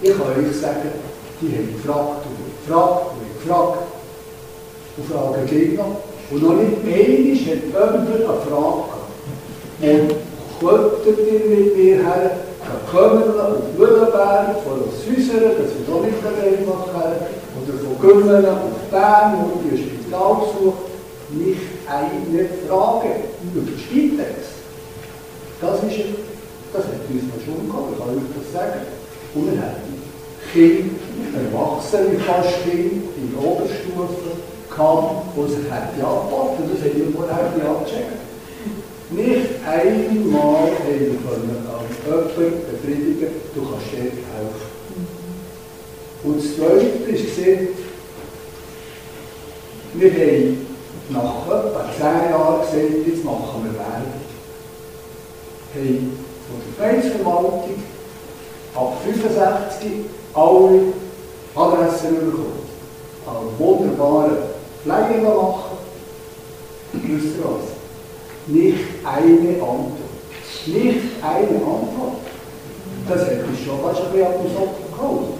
Ich 0.01 0.11
kann 0.11 0.27
euch 0.27 0.55
sagen, 0.59 0.91
die 1.41 1.47
haben 1.47 1.73
gefragt 1.73 2.25
und 2.25 2.35
gefragt 2.65 3.05
und 3.13 3.41
gefragt 3.41 3.79
und 4.97 5.05
fragen 5.07 5.45
gleich 5.47 5.73
noch. 5.77 6.01
Und 6.31 6.43
noch 6.43 6.55
nicht 6.55 6.77
einmal 6.83 7.35
hat 7.35 7.63
jemand 7.63 8.09
eine 8.09 8.27
Frage. 8.47 8.93
Und 9.81 10.15
könntet 10.59 11.17
ihr 11.27 11.49
mit 11.49 11.77
mir 11.77 11.95
her, 11.97 12.37
Kömmerle 12.89 13.43
auf 13.43 13.77
Mühlenberg, 13.77 14.55
von 14.63 14.83
Süßeren, 15.05 15.51
das 15.57 15.71
wir 15.75 15.85
doch 15.87 16.03
nicht 16.03 16.23
allein 16.23 16.65
machen, 16.65 17.11
oder 17.61 17.77
von 17.77 17.99
Gümmelen 17.99 18.45
auf 18.45 18.59
Bern, 18.89 19.37
wo 19.37 19.69
ihr 19.69 19.77
Spital 19.77 20.35
besucht, 20.35 20.77
nicht 21.31 21.61
eine 21.87 22.49
Frage 22.67 23.09
über 23.43 23.77
Spitex. 23.77 24.52
Das, 25.63 25.79
ist, 25.79 25.95
das 26.73 26.83
hat 26.83 27.07
uns 27.07 27.23
mal 27.23 27.39
schon 27.39 27.71
gehabt, 27.71 27.95
kann 27.97 28.19
ich 28.19 28.35
das 28.35 28.51
sagen. 28.51 28.81
Und 29.33 29.47
wir 29.47 29.61
hatten 29.61 29.95
Kinder, 30.51 30.91
Erwachsene 31.39 32.19
fast 32.19 32.67
Kinder 32.67 33.07
in 33.15 33.31
Oberstufe 33.39 34.43
gehabt, 34.67 35.31
die 35.31 35.47
sich 35.47 35.71
hätten 35.71 36.03
angepasst. 36.03 36.67
Das 36.67 36.83
haben 36.83 36.99
wir 36.99 37.15
vorher 37.15 37.39
abgecheckt. 37.39 38.19
Nicht 39.11 39.63
einmal 39.63 40.67
haben 40.67 40.99
wir 40.99 41.63
an 41.71 41.87
jemanden 42.03 42.59
befriedigen, 42.67 43.31
du 43.55 43.61
kannst 43.63 43.87
dir 43.93 44.19
helfen. 44.35 44.67
Und 46.25 46.43
das 46.43 46.55
Zweite 46.55 46.91
war, 47.07 47.67
wir 49.95 50.11
haben 50.11 50.67
nach 51.09 51.45
etwa 51.47 51.81
zehn 51.95 52.31
Jahren 52.31 52.59
gesagt, 52.61 53.07
jetzt 53.07 53.23
machen 53.23 53.63
wir 53.63 53.73
Werbung 53.79 54.22
haben 55.73 56.17
von 56.47 56.87
der 56.87 56.93
Gemeindeverwaltung 56.93 57.83
ab 58.75 58.97
65 59.05 59.91
alle 60.33 60.93
Adressen 61.55 62.15
bekommen. 62.15 62.63
Einen 63.25 63.59
wunderbaren 63.59 64.37
Pflege 64.83 65.21
machen. 65.21 65.77
Wisst 66.93 67.37
ihr 67.37 67.45
was? 67.45 67.73
Nicht 68.47 68.79
eine 69.03 69.49
Antwort. 69.61 69.91
Nicht 70.65 70.99
eine 71.21 71.57
Antwort. 71.57 72.17
Das 73.09 73.21
hätte 73.21 73.45
ich 73.53 73.65
schon 73.65 73.79
fast 73.81 74.01
ein 74.01 74.11
bisschen 74.11 74.27
auf 74.27 74.41
den 74.41 74.53
Sockel 74.53 74.85
geholt. 74.91 75.33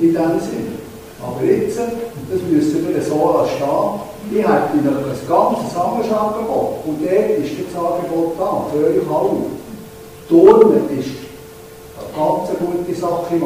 In 0.00 0.14
dem 0.14 0.40
Sinne. 0.40 0.78
Aber 1.22 1.44
jetzt, 1.44 1.78
das 1.78 2.42
müssen 2.50 2.88
wir 2.88 3.02
so 3.02 3.46
stehen. 3.56 4.11
Ich 4.34 4.38
hätte 4.38 4.78
Ihnen 4.78 4.96
ein 4.96 5.28
ganzes 5.28 5.76
anderes 5.76 6.10
Angebot. 6.10 6.86
Und 6.86 7.02
dort 7.02 7.38
ist 7.38 7.52
das 7.68 7.84
Angebot 7.84 8.34
da, 8.38 8.66
für 8.72 8.86
euch 8.86 9.10
alle. 9.10 9.44
Turnen 10.26 10.98
ist 10.98 11.10
eine 11.98 12.16
ganz 12.16 12.48
gute 12.58 12.94
Sache 12.94 13.34
im 13.34 13.44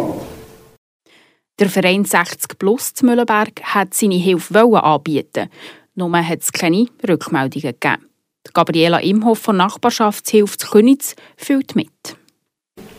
Der 1.58 1.68
Verein 1.68 2.04
60 2.04 2.56
Plus 2.56 2.94
zu 2.94 3.04
Mühlenberg 3.04 3.62
hat 3.64 3.94
seine 3.94 4.14
Hilfe 4.14 4.60
anbieten 4.60 5.48
nur 5.96 6.12
hat 6.16 6.42
es 6.42 6.52
keine 6.52 6.86
Rückmeldungen 7.08 7.74
gegeben. 7.80 8.06
Gabriela 8.52 8.98
Imhoff 8.98 9.38
von 9.38 9.56
Nachbarschaftshilfe 9.56 10.58
zu 10.58 10.68
Könitz 10.68 11.16
fühlt 11.36 11.74
mit. 11.74 11.88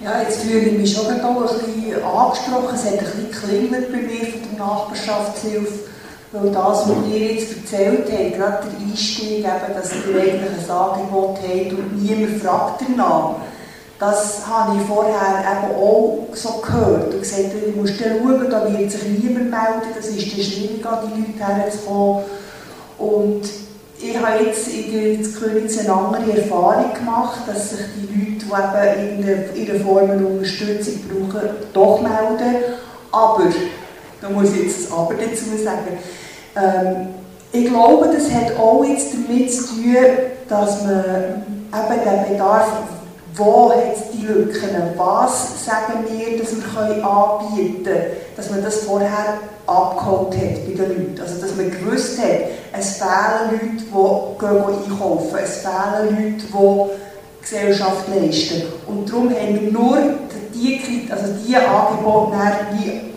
Ja, 0.03 0.23
jetzt 0.23 0.41
fühle 0.41 0.61
ich 0.61 0.79
mich 0.79 0.93
schon 0.93 1.05
ein 1.05 1.21
bisschen 1.21 2.03
angesprochen. 2.03 2.75
Es 2.75 2.85
hat 2.85 2.93
ein 2.93 3.05
bisschen 3.05 3.31
geklingelt 3.31 3.91
bei 3.91 3.97
mir 3.99 4.25
von 4.25 4.41
der 4.49 4.65
Nachbarschaftshilfe. 4.65 5.96
Weil 6.31 6.51
das, 6.51 6.89
was 6.89 7.07
ihr 7.09 7.33
jetzt 7.33 7.55
erzählt 7.55 8.05
habt, 8.11 8.35
gerade 8.35 8.67
der 8.67 8.87
Einstieg, 8.87 9.39
eben, 9.39 9.73
dass 9.73 9.91
ihr 9.93 10.21
eigentlich 10.21 10.69
ein 10.69 10.71
Angebot 10.71 11.37
habt 11.41 11.71
und 11.71 12.03
niemand 12.03 12.41
fragt 12.41 12.81
danach, 12.81 13.35
das 13.99 14.45
habe 14.45 14.77
ich 14.77 14.87
vorher 14.87 15.41
eben 15.41 15.75
auch 15.75 16.27
so 16.33 16.61
gehört 16.61 17.13
und 17.13 17.19
gesagt, 17.21 17.49
du 17.53 17.79
musst 17.79 17.95
schauen, 17.97 18.47
da 18.49 18.71
wird 18.71 18.91
sich 18.91 19.03
niemand 19.03 19.49
melden, 19.49 19.93
das 19.95 20.07
ist 20.07 20.37
dann 20.37 20.43
schwierig, 20.43 20.85
an 20.85 20.99
die 21.07 21.21
Leute 21.21 21.53
herzukommen. 21.55 22.23
Und 22.99 23.41
ich 23.99 24.17
habe 24.19 24.43
jetzt 24.43 24.67
in 24.67 24.91
der 24.91 25.39
Königs 25.39 25.79
eine 25.79 25.93
andere 25.93 26.37
Erfahrung 26.41 26.93
gemacht, 26.93 27.39
dass 27.47 27.71
sich 27.71 27.79
die 27.95 28.35
Leute, 28.45 28.45
die 28.45 29.29
eben 29.29 29.55
in 29.55 29.71
einer 29.71 29.83
Form 29.83 30.11
eine 30.11 30.27
Unterstützung 30.27 30.93
brauchen, 31.09 31.49
doch 31.73 32.01
melden. 32.01 32.63
Aber, 33.11 33.45
da 34.21 34.29
muss 34.29 34.51
ich 34.51 34.63
jetzt 34.63 34.91
ein 34.91 34.97
Aber 34.97 35.13
dazu 35.13 35.45
sagen, 35.63 35.97
ähm, 36.55 37.07
ich 37.51 37.67
glaube, 37.67 38.09
das 38.13 38.31
hat 38.31 38.57
auch 38.57 38.83
jetzt 38.83 39.13
damit 39.13 39.51
zu 39.51 39.67
tun, 39.67 39.95
dass 40.49 40.83
man 40.83 41.43
eben 41.73 42.03
den 42.03 42.33
Bedarf 42.33 42.67
wo 43.37 43.71
hat 43.71 44.13
die 44.13 44.25
Lücken, 44.25 44.69
was 44.95 45.63
sagen 45.65 46.05
wir, 46.09 46.39
dass 46.39 46.55
wir 46.55 47.05
anbieten 47.05 47.83
können, 47.83 48.05
dass 48.35 48.49
man 48.49 48.63
das 48.63 48.77
vorher 48.77 49.39
abgeholt 49.67 50.35
hat 50.35 50.65
bei 50.65 50.73
den 50.73 50.89
Leuten. 50.89 51.21
Also 51.21 51.41
dass 51.41 51.55
man 51.55 51.69
gewusst 51.69 52.19
hat, 52.19 52.49
es 52.77 52.97
fehlen 52.97 53.51
Leute, 53.51 53.83
die 53.83 54.39
gehen 54.39 54.91
einkaufen, 54.91 55.37
es 55.43 55.57
fehlen 55.57 56.09
Leute, 56.09 56.45
die 56.47 57.41
Gesellschaft 57.41 58.05
leisten. 58.13 58.63
Und 58.87 59.09
darum 59.09 59.29
haben 59.29 59.61
wir 59.61 59.71
nur 59.71 59.97
die, 60.53 61.07
also 61.11 61.33
die 61.45 61.55
Angebote 61.55 62.37
wie 62.73 63.13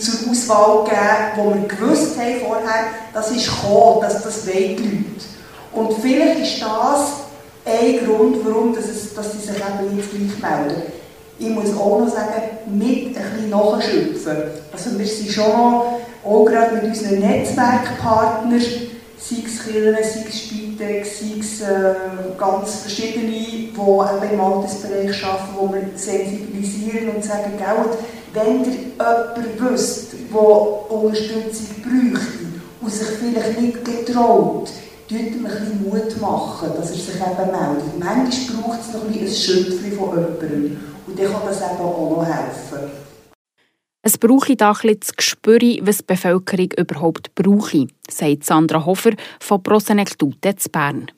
zur 0.00 0.30
Auswahl 0.30 0.84
gegeben, 0.84 1.36
wo 1.36 1.54
wir 1.54 1.68
gewusst 1.68 2.18
haben 2.18 2.40
vorher, 2.46 2.84
das 3.12 3.30
ist 3.30 3.46
gekommen, 3.46 4.00
dass 4.00 4.22
das 4.22 4.46
wollen 4.46 4.76
die 4.76 4.82
Leute. 4.82 5.24
Und 5.72 5.92
vielleicht 6.00 6.40
ist 6.40 6.62
das 6.62 7.28
ein 7.64 8.06
Grund, 8.06 8.38
warum 8.44 8.74
dass, 8.74 8.88
es, 8.88 9.14
dass 9.14 9.32
sie 9.32 9.38
sich 9.38 9.56
eben 9.56 9.96
jetzt 9.96 10.10
gleich 10.10 10.50
melden. 10.50 10.82
Ich 11.38 11.48
muss 11.50 11.76
auch 11.76 12.00
noch 12.00 12.08
sagen, 12.08 12.42
mit 12.66 13.06
ein 13.06 13.12
bisschen 13.14 13.50
nachschöpfen. 13.50 14.36
Also 14.72 14.98
wir 14.98 15.06
sind 15.06 15.30
schon 15.30 15.44
auch 16.24 16.44
gerade 16.44 16.74
mit 16.74 16.84
unseren 16.84 17.20
Netzwerkpartnern, 17.20 18.60
sei 18.60 19.36
es 19.44 19.64
Kirchen, 19.64 19.94
sei 19.94 20.24
es 20.28 20.38
Spitex, 20.38 21.20
sei 21.20 21.38
es 21.40 21.60
äh, 21.60 21.94
ganz 22.36 22.76
verschiedene, 22.76 23.30
die 23.30 23.72
eben 23.74 24.32
im 24.32 24.40
Altersbereich 24.40 25.24
arbeiten, 25.24 25.54
wo 25.56 25.72
wir 25.72 25.82
sensibilisieren 25.94 27.10
und 27.10 27.24
sagen, 27.24 27.52
Geld, 27.56 27.98
wenn 28.34 28.64
ihr 28.64 28.72
jemanden 28.72 29.72
wisst, 29.72 30.12
der 30.12 30.90
Unterstützung 30.90 31.66
bräuchte 31.82 32.48
und 32.80 32.92
sich 32.92 33.08
vielleicht 33.08 33.60
nicht 33.60 33.84
getraut, 33.84 34.70
tut 35.08 35.18
ihm 35.18 35.46
ein 35.46 35.52
bisschen 35.52 35.84
Mut 35.84 36.20
machen, 36.20 36.70
dass 36.76 36.90
er 36.90 36.96
sich 36.96 37.14
eben 37.14 37.50
meldet. 37.50 37.98
Manchmal 37.98 38.62
braucht 38.62 38.80
es 38.80 38.92
noch 38.92 39.04
ein, 39.04 39.18
ein 39.18 39.28
Schöpfchen 39.28 39.92
von 39.92 40.10
jemandem. 40.10 40.80
Und 41.06 41.18
dann 41.18 41.32
kann 41.32 41.42
das 41.46 41.58
eben 41.58 41.80
auch 41.80 42.16
noch 42.16 42.26
helfen. 42.26 42.90
Es 44.02 44.16
brauche 44.16 44.56
da 44.56 44.72
ein 44.72 45.00
das 45.00 45.12
Gespür, 45.14 45.58
was 45.82 45.98
die 45.98 46.04
Bevölkerung 46.06 46.70
überhaupt 46.78 47.34
brauche, 47.34 47.88
sagt 48.08 48.44
Sandra 48.44 48.84
Hofer 48.86 49.10
von 49.40 49.62
Prosenektute 49.62 50.56
zu 50.56 50.68
Bern. 50.70 51.10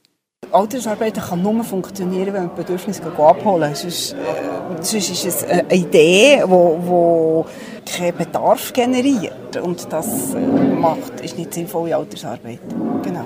Altersarbeit 0.52 1.14
kann 1.14 1.42
nur 1.42 1.62
funktionieren, 1.62 2.34
wenn 2.34 2.46
man 2.46 2.54
Bedürfnisse 2.54 3.02
abholen 3.16 3.74
sonst, 3.74 4.12
äh, 4.12 4.16
sonst 4.80 5.10
ist 5.10 5.24
es 5.24 5.44
eine 5.44 5.72
Idee, 5.72 6.42
die 6.44 7.90
keinen 7.92 8.16
Bedarf 8.16 8.72
generiert. 8.72 9.56
Und 9.58 9.92
das 9.92 10.34
äh, 10.34 10.38
macht, 10.38 11.20
ist 11.20 11.38
nicht 11.38 11.54
sinnvolle 11.54 11.96
Altersarbeit. 11.96 12.60
Genau. 13.02 13.24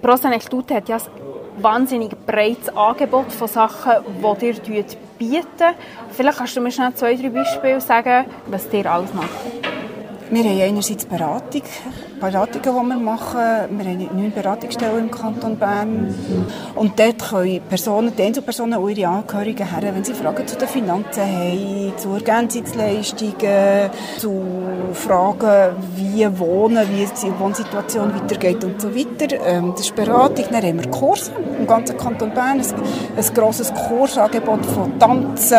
Prosenektute 0.00 0.74
hat 0.74 0.88
ja 0.88 0.96
ein 0.96 1.62
wahnsinnig 1.62 2.12
breites 2.26 2.74
Angebot 2.74 3.30
von 3.32 3.48
Sachen, 3.48 3.92
die 4.40 4.76
ihr 4.76 4.84
bieten. 5.18 5.74
Vielleicht 6.10 6.38
kannst 6.38 6.56
du 6.56 6.60
mir 6.60 6.70
schnell 6.70 6.94
zwei, 6.94 7.14
drei 7.14 7.28
Beispiele 7.28 7.80
sagen, 7.80 8.24
was 8.46 8.72
ihr 8.72 8.90
alles 8.90 9.12
macht. 9.12 9.73
Wir 10.34 10.42
haben 10.42 10.60
einerseits 10.62 11.04
Beratung, 11.04 11.62
Beratungen, 12.18 12.62
die 12.64 12.88
wir 12.88 12.98
machen. 12.98 13.78
Wir 13.78 13.84
haben 13.84 14.08
neun 14.16 14.32
Beratungsstellen 14.32 14.98
im 15.04 15.10
Kanton 15.12 15.56
Bern. 15.56 16.12
Und 16.74 16.98
dort 16.98 17.30
können 17.30 17.60
Personen, 17.68 18.12
die 18.18 18.22
Einzelpersonen 18.24 18.80
und 18.80 18.98
ihre 18.98 19.10
Angehörigen 19.10 19.64
her, 19.64 19.94
wenn 19.94 20.02
sie 20.02 20.12
Fragen 20.12 20.44
zu 20.44 20.56
den 20.56 20.66
Finanzen 20.66 21.22
haben, 21.22 21.92
zu 21.98 22.14
Ergänzungsleistungen, 22.14 23.90
zu 24.18 24.42
Fragen, 24.94 25.76
wie 25.94 26.26
wohnen, 26.36 26.84
wie 26.90 27.06
die 27.06 27.38
Wohnsituation 27.38 28.12
weitergeht 28.12 28.64
und 28.64 28.80
so 28.80 28.92
weiter. 28.92 29.36
Ähm, 29.46 29.70
das 29.76 29.82
ist 29.82 29.94
Beratung. 29.94 30.46
Dann 30.50 30.64
haben 30.64 30.82
wir 30.82 30.90
Kurse 30.90 31.30
im 31.64 31.66
ganzen 31.66 31.96
Kanton 31.96 32.30
Bern. 32.32 32.60
Ein, 32.60 32.66
ein 33.16 33.34
grosses 33.34 33.72
Kursangebot 33.72 34.64
von 34.66 34.98
Tanzen 34.98 35.56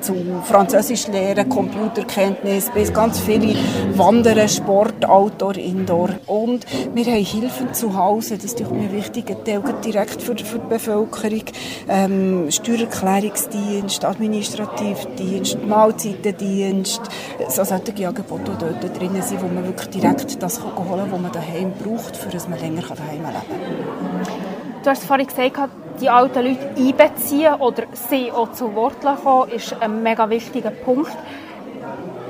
zu 0.00 0.14
Französisch 0.44 1.08
lernen, 1.08 1.48
Computerkenntnis, 1.48 2.70
bis 2.70 2.92
ganz 2.92 3.18
viele 3.18 3.54
Wandern, 3.94 4.48
Sport, 4.48 5.04
Outdoor, 5.06 5.56
Indoor. 5.56 6.10
Und 6.26 6.66
wir 6.94 7.04
haben 7.06 7.24
Hilfen 7.24 7.72
zu 7.72 7.96
Hause, 7.96 8.36
das 8.36 8.52
ist 8.52 8.60
mir 8.70 8.92
wichtig, 8.92 9.30
ein 9.30 9.44
Teil 9.44 9.62
direkt 9.84 10.22
für, 10.22 10.36
für 10.36 10.58
die 10.58 10.68
Bevölkerung. 10.68 11.44
Ähm, 11.88 12.50
Steuererklärungsdienst, 12.50 14.04
Administrativdienst, 14.04 15.64
Mahlzeitendienst, 15.66 17.00
so 17.48 17.64
solche 17.64 18.06
Angebote, 18.06 18.52
die 18.60 18.80
dort 18.80 19.00
drin 19.00 19.22
sind, 19.22 19.42
wo 19.42 19.46
man 19.46 19.64
wirklich 19.64 19.88
direkt 19.88 20.42
das 20.42 20.60
holen 20.62 20.74
kann, 20.76 21.12
was 21.12 21.20
man 21.20 21.32
daheim 21.32 21.72
braucht, 21.72 22.16
für 22.16 22.28
dass 22.28 22.48
man 22.48 22.58
länger 22.60 22.82
daheim 22.82 23.22
leben 23.22 24.26
kann. 24.26 24.41
Du 24.82 24.90
hast 24.90 25.04
vorhin 25.04 25.28
gesagt, 25.28 25.70
die 26.00 26.10
alten 26.10 26.44
Leute 26.44 26.70
einbeziehen 26.76 27.54
oder 27.54 27.84
sie 27.92 28.32
auch 28.32 28.50
zu 28.50 28.74
Wort 28.74 28.96
kommen, 29.22 29.48
ist 29.50 29.80
ein 29.80 30.02
mega 30.02 30.28
wichtiger 30.28 30.70
Punkt. 30.70 31.16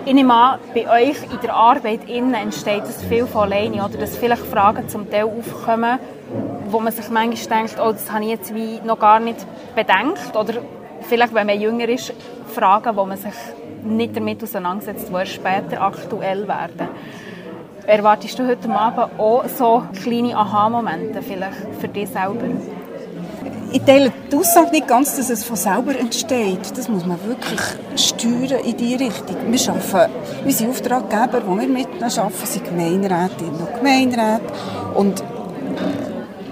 Ich 0.04 0.12
nehme 0.12 0.34
an, 0.34 0.58
bei 0.74 0.86
euch 0.86 1.16
in 1.32 1.40
der 1.42 1.54
Arbeit 1.54 2.10
innen 2.10 2.34
entsteht 2.34 2.82
das 2.82 3.02
viel 3.04 3.24
von 3.24 3.44
alleine, 3.44 3.82
oder 3.82 3.96
dass 3.96 4.18
vielleicht 4.18 4.44
Fragen 4.44 4.86
zum 4.90 5.10
Teil 5.10 5.24
aufkommen, 5.24 5.98
wo 6.66 6.78
man 6.80 6.92
sich 6.92 7.08
manchmal 7.08 7.60
denkt, 7.60 7.80
oh, 7.80 7.92
das 7.92 8.12
habe 8.12 8.24
ich 8.24 8.30
jetzt 8.30 8.54
wie 8.54 8.80
noch 8.84 8.98
gar 8.98 9.18
nicht 9.18 9.46
bedenkt, 9.74 10.36
oder 10.36 10.60
vielleicht, 11.08 11.32
wenn 11.32 11.46
man 11.46 11.58
jünger 11.58 11.88
ist, 11.88 12.12
Fragen, 12.48 12.96
wo 12.96 13.06
man 13.06 13.16
sich 13.16 13.32
nicht 13.82 14.14
damit 14.14 14.42
auseinandersetzt, 14.42 15.08
die 15.08 15.26
später 15.26 15.80
aktuell 15.80 16.46
werden. 16.46 16.88
Erwartest 17.86 18.38
du 18.38 18.46
heute 18.46 18.70
Abend 18.70 19.18
auch 19.18 19.44
so 19.58 19.82
kleine 20.02 20.36
Aha-Momente 20.36 21.20
vielleicht 21.20 21.56
für 21.80 21.88
dich 21.88 22.08
selber? 22.08 22.44
Ich 23.72 23.82
teile 23.82 24.12
die 24.30 24.36
Aussage 24.36 24.70
nicht 24.70 24.86
ganz, 24.86 25.16
dass 25.16 25.30
es 25.30 25.42
von 25.42 25.56
selber 25.56 25.98
entsteht. 25.98 26.76
Das 26.76 26.88
muss 26.88 27.04
man 27.04 27.18
wirklich 27.24 27.60
steuern 27.96 28.64
in 28.64 28.76
diese 28.76 29.00
Richtung. 29.00 29.36
Wir 29.48 29.68
arbeiten, 29.68 30.12
unsere 30.44 30.70
Auftraggeber, 30.70 31.40
die 31.40 31.60
wir 31.60 31.68
mit 31.68 31.88
ihnen 31.88 32.04
arbeiten, 32.04 32.46
sind 32.46 32.64
Gemeinderätinnen 32.64 33.54
und 33.54 33.74
Gemeinderäte. 33.76 34.42
Und 34.94 35.24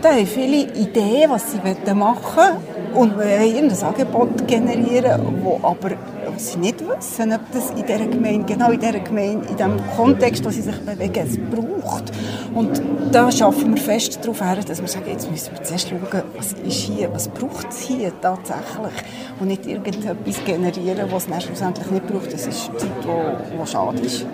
da 0.02 0.08
haben 0.10 0.26
viele 0.26 0.72
Ideen, 0.72 1.30
was 1.30 1.52
sie 1.52 1.94
machen 1.94 2.36
wollen. 2.36 2.80
Und 2.94 3.18
wir 3.18 3.26
wollen 3.26 3.70
ein 3.70 3.82
Angebot 3.84 4.48
generieren, 4.48 5.44
das 5.44 5.64
aber 5.64 5.90
sie 6.38 6.58
nicht 6.58 6.80
wissen, 6.80 7.32
ob 7.32 7.40
das 7.52 7.70
in 7.70 7.86
dieser 7.86 8.06
Gemeinde, 8.06 8.52
genau 8.52 8.70
in 8.70 8.80
dieser 8.80 9.00
Gemeinde, 9.00 9.46
in 9.48 9.56
dem 9.56 9.76
Kontext, 9.96 10.44
wo 10.44 10.50
sie 10.50 10.62
sich 10.62 10.76
bewegen, 10.80 11.26
es 11.26 11.38
braucht. 11.38 12.12
Und 12.54 12.80
da 13.12 13.30
schaffen 13.30 13.74
wir 13.74 13.82
fest 13.82 14.18
darauf 14.22 14.40
her, 14.40 14.58
dass 14.66 14.80
wir 14.80 14.88
sagen, 14.88 15.10
jetzt 15.10 15.30
müssen 15.30 15.52
wir 15.54 15.62
zuerst 15.62 15.88
schauen, 15.88 16.00
was 16.36 16.52
ist 16.52 16.72
hier, 16.72 17.12
was 17.12 17.28
braucht 17.28 17.68
es 17.70 17.80
hier 17.80 18.12
tatsächlich 18.20 19.04
und 19.40 19.48
nicht 19.48 19.66
irgendetwas 19.66 20.44
generieren, 20.44 21.10
was 21.10 21.26
es 21.28 21.44
schlussendlich 21.44 21.90
nicht 21.90 22.06
braucht. 22.06 22.32
Das 22.32 22.46
ist 22.46 22.64
Zeit, 22.76 22.90
die 23.02 23.66
schade 23.70 24.00
ist. 24.00 24.26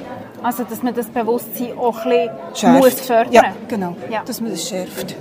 Also, 0.43 0.65
dass 0.65 0.83
man 0.83 0.95
das 0.95 1.07
Bewusstsein 1.07 1.77
auch 1.79 2.05
ein 2.05 2.31
bisschen 2.53 2.73
muss 2.79 3.01
fördern 3.01 3.33
Ja, 3.33 3.43
genau. 3.69 3.97
Ja. 4.11 4.23
Dass 4.25 4.41
man 4.41 4.51
das 4.51 4.69
schärft. 4.69 5.17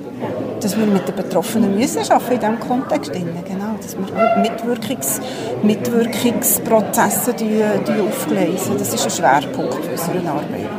Dass 0.61 0.77
wir 0.77 0.85
mit 0.85 1.07
den 1.07 1.15
Betroffenen 1.15 1.75
müssen 1.75 1.99
arbeiten 1.99 2.33
in 2.33 2.39
diesem 2.39 2.59
Kontext. 2.59 3.11
Genau. 3.13 3.75
Dass 3.81 3.97
wir 3.97 4.37
Mitwirkungs 4.37 5.21
Mitwirkungsprozesse 5.63 7.33
die, 7.33 7.63
die 7.87 8.01
aufgleisen. 8.01 8.77
Das 8.77 8.93
ist 8.93 9.05
ein 9.05 9.11
Schwerpunkt 9.11 9.73
unserer 9.73 10.29
Arbeit. 10.29 10.69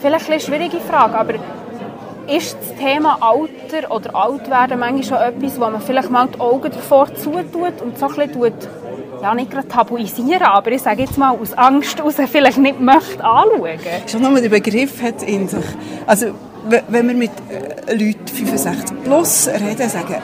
Vielleicht 0.00 0.30
eine 0.30 0.40
schwierige 0.40 0.80
Frage, 0.80 1.18
aber 1.18 1.34
ist 2.28 2.56
das 2.60 2.74
Thema 2.76 3.18
Alter 3.20 3.90
oder 3.90 4.14
Altwerden 4.14 4.80
manchmal 4.80 5.04
schon 5.04 5.18
etwas, 5.18 5.60
wo 5.60 5.70
man 5.70 5.80
vielleicht 5.80 6.10
mal 6.10 6.28
die 6.28 6.40
Augen 6.40 6.70
davor 6.70 7.14
zutut 7.14 7.80
und 7.82 7.98
so 7.98 8.08
ein 8.08 8.14
bisschen 8.14 8.52
ja, 9.26 9.34
nicht 9.34 9.50
gerade 9.50 9.66
tabuisieren, 9.66 10.42
aber 10.42 10.70
ich 10.70 10.82
sage 10.82 11.02
jetzt 11.02 11.18
mal 11.18 11.36
aus 11.36 11.52
Angst 11.54 11.98
heraus 11.98 12.14
vielleicht 12.30 12.58
nicht 12.58 12.80
möchte 12.80 13.24
anschauen. 13.24 13.78
Schon 14.06 14.22
nur 14.22 14.40
der 14.40 14.48
Begriff 14.48 15.02
hat 15.02 15.22
in 15.22 15.48
sich. 15.48 15.64
Also, 16.06 16.26
wenn 16.88 17.08
wir 17.08 17.14
mit 17.14 17.32
äh, 17.48 17.92
Leuten 17.92 18.26
65 18.26 19.02
plus 19.02 19.48
reden, 19.48 19.88
sagen 19.88 20.16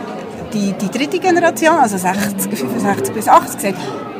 die, 0.52 0.72
die 0.72 0.90
dritte 0.90 1.18
Generation, 1.18 1.76
also 1.76 1.96
60, 1.96 2.58
65 2.58 3.14
bis 3.14 3.26
80, 3.26 3.60
sagt, 3.60 3.78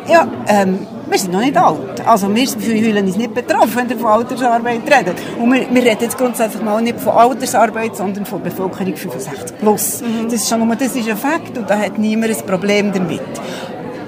ja, 0.09 0.27
ähm, 0.49 0.87
wir 1.09 1.19
sind 1.19 1.33
noch 1.33 1.41
nicht 1.41 1.57
alt. 1.57 2.05
Also 2.07 2.35
wir 2.35 2.49
fühlen 2.49 3.07
uns 3.07 3.17
nicht 3.17 3.35
betroffen, 3.35 3.77
wenn 3.77 3.91
wir 3.91 3.99
von 3.99 4.11
Altersarbeit 4.11 4.81
reden. 4.87 5.15
Und 5.39 5.53
wir, 5.53 5.67
wir 5.71 5.83
reden 5.83 5.99
jetzt 6.01 6.17
grundsätzlich 6.17 6.63
mal 6.63 6.81
nicht 6.83 6.99
von 6.99 7.13
Altersarbeit, 7.13 7.97
sondern 7.97 8.25
von 8.25 8.43
Bevölkerung 8.43 8.97
65 8.97 9.59
plus. 9.59 10.01
Mhm. 10.01 10.25
Das 10.25 10.35
ist 10.35 10.49
schon 10.49 10.67
nur, 10.67 10.75
das 10.75 10.97
ist 10.97 11.09
ein 11.09 11.17
Fakt 11.17 11.57
und 11.57 11.69
da 11.69 11.79
hat 11.79 11.99
niemand 11.99 12.35
ein 12.37 12.47
Problem 12.47 12.93
damit. 12.93 13.21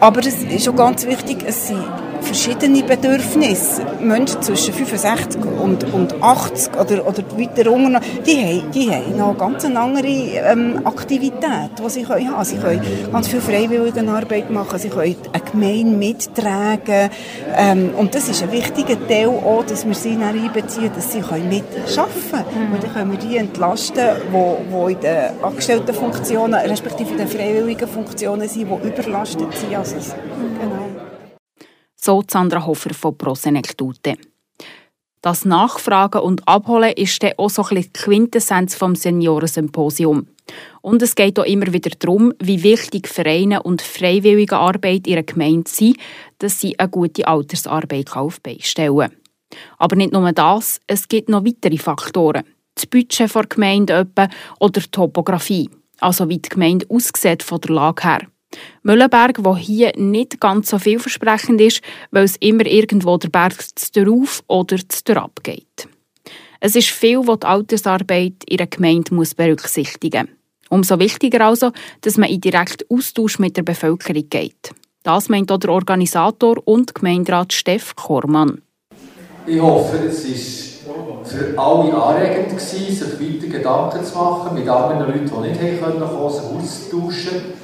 Aber 0.05 0.21
es 0.21 0.43
ist 0.43 0.69
auch 0.69 0.77
ganz 0.77 1.07
wichtig, 1.07 1.39
es 1.47 1.69
sind 1.69 1.83
verschiedene 2.35 2.83
Bedürfnisse. 2.83 3.83
Menschen 4.01 4.43
zwischen 4.43 4.75
65 4.75 5.41
und, 5.45 5.85
und 5.95 6.21
80 6.21 6.75
oder, 6.75 7.07
oder 7.07 7.23
weiter 7.39 7.71
unten, 7.71 7.97
die 8.27 8.37
haben, 8.37 8.71
die 8.73 8.91
haben 8.91 9.17
noch 9.17 9.39
ganz 9.39 9.65
eine 9.65 9.79
andere 9.79 10.09
ähm, 10.09 10.81
Aktivität, 10.85 11.71
die 11.79 11.91
sie 11.91 12.03
können 12.03 12.35
haben. 12.35 12.45
Sie 12.45 12.57
können 12.57 12.83
ganz 13.13 13.29
viel 13.29 13.41
Freiwilligenarbeit 13.41 14.51
machen, 14.51 14.81
sie 14.81 14.89
können 14.89 15.15
eine 15.33 15.43
Gemeinde 15.45 15.97
mittragen. 15.97 17.11
Ähm, 17.57 17.91
und 17.97 18.17
das 18.17 18.29
ist 18.29 18.43
ein 18.43 18.51
wichtiger 18.51 18.97
Teil 19.07 19.29
auch, 19.29 19.65
dass 19.65 19.87
wir 19.87 19.95
sie 19.95 20.19
einbeziehen, 20.21 20.91
dass 20.93 21.13
sie 21.13 21.21
können 21.21 21.49
mitarbeiten 21.49 22.31
können. 22.33 22.69
Mhm. 22.69 22.75
Und 22.75 22.83
dann 22.83 22.93
können 22.93 23.13
wir 23.13 23.19
die 23.19 23.37
entlasten, 23.37 24.09
die, 24.33 24.93
in 24.93 25.01
den 25.01 25.45
Angestelltenfunktionen, 25.45 26.55
respektive 26.55 27.13
in 27.13 27.19
den 27.19 27.29
freiwilligen 27.29 27.87
Funktionen 27.87 28.49
sind, 28.49 28.69
die 28.69 28.89
überlastet 28.89 29.55
sind. 29.57 29.77
Also, 29.77 29.95
genau. 29.95 30.94
So 32.07 32.23
Sandra 32.31 32.67
Hofer 32.67 32.93
von 32.93 33.17
Prosenektute. 33.17 34.17
Das 35.23 35.47
Nachfragen 35.47 36.21
und 36.21 36.47
Abholen 36.47 36.93
ist 36.93 37.23
dann 37.23 37.33
auch 37.39 37.49
so 37.49 37.63
ein 37.63 37.69
bisschen 37.69 37.93
die 37.95 37.99
Quintessenz 37.99 38.75
vom 38.75 38.95
Seniorensymposium. 38.95 40.27
Und 40.83 41.01
es 41.01 41.15
geht 41.15 41.41
auch 41.41 41.47
immer 41.47 41.73
wieder 41.73 41.89
darum, 41.99 42.35
wie 42.39 42.63
wichtig 42.63 43.09
Vereine 43.09 43.63
und 43.63 43.81
freiwillige 43.81 44.59
Arbeit 44.59 45.07
ihrer 45.07 45.23
Gemeinde 45.23 45.71
sind, 45.71 45.97
dass 46.41 46.61
sie 46.61 46.79
eine 46.79 46.91
gute 46.91 47.27
Altersarbeit 47.27 48.11
können. 48.11 49.17
Aber 49.79 49.97
nicht 49.97 50.13
nur 50.13 50.31
das, 50.33 50.83
es 50.87 51.09
gibt 51.09 51.31
noch 51.31 51.47
weitere 51.47 51.79
Faktoren. 51.79 52.45
Das 52.75 52.85
Budget 52.85 53.35
der 53.35 53.47
Gemeinde 53.47 54.07
oder 54.61 54.81
die 54.83 54.91
Topografie, 54.91 55.71
also 56.01 56.29
wie 56.29 56.37
die 56.37 56.51
Gemeinde 56.51 56.85
aussieht 56.91 57.43
von 57.43 57.63
der 57.63 57.75
Lage 57.75 58.03
her. 58.03 58.34
Müllenberg, 58.83 59.45
wo 59.45 59.57
hier 59.57 59.93
nicht 59.97 60.41
ganz 60.41 60.71
so 60.71 60.79
vielversprechend 60.79 61.61
ist, 61.61 61.81
weil 62.11 62.25
es 62.25 62.37
immer 62.37 62.67
irgendwo 62.67 63.17
der 63.17 63.29
Berg 63.29 63.57
darauf 63.93 64.43
oder 64.47 64.77
derab 65.07 65.43
geht. 65.43 65.89
Es 66.61 66.77
ist 66.77 66.89
viel, 66.89 67.27
was 67.27 67.41
die 67.41 67.47
Altersarbeit 67.47 68.45
in 68.47 68.59
einer 68.59 68.67
Gemeinde 68.67 69.15
muss 69.15 69.35
berücksichtigen 69.35 70.29
muss. 70.29 70.39
Umso 70.71 70.99
wichtiger 70.99 71.47
also, 71.47 71.73
dass 72.01 72.17
man 72.17 72.31
in 72.31 72.41
direkten 72.41 72.85
Austausch 72.89 73.39
mit 73.39 73.57
der 73.57 73.63
Bevölkerung 73.63 74.29
geht. 74.29 74.71
Das 75.03 75.29
meint 75.29 75.53
auch 75.53 75.59
der 75.59 75.71
Organisator 75.71 76.57
und 76.65 76.95
Gemeinderat 76.95 77.53
Steff 77.53 77.95
Kormann. 77.95 78.63
Ich 79.47 79.61
hoffe, 79.61 79.99
es 79.99 80.81
war 80.87 81.25
für 81.25 81.59
alle 81.59 81.93
anregend, 81.93 82.59
sich 82.59 83.01
weiter 83.01 83.47
Gedanken 83.47 84.05
zu 84.05 84.17
machen, 84.17 84.55
mit 84.55 84.67
anderen 84.67 85.01
Leuten, 85.01 85.31
die 85.43 85.65
nicht 85.65 85.83
kommen 85.83 86.01
konnten, 86.01 86.31
sich 86.31 86.93
auszutauschen. 86.93 87.64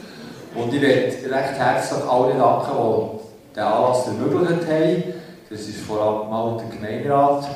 Und 0.54 0.72
ich 0.74 0.80
möchte 0.80 1.30
recht 1.30 1.58
herzlich 1.58 2.04
alle 2.04 2.34
danken, 2.34 2.76
die 2.76 3.20
den 3.54 3.62
Anlass 3.62 4.06
ermöglicht 4.06 4.66
haben. 4.68 5.14
Das 5.48 5.60
ist 5.60 5.80
vor 5.80 6.00
allem 6.00 6.28
mal 6.30 6.58
der 6.58 6.66
Gemeinderat. 6.76 7.48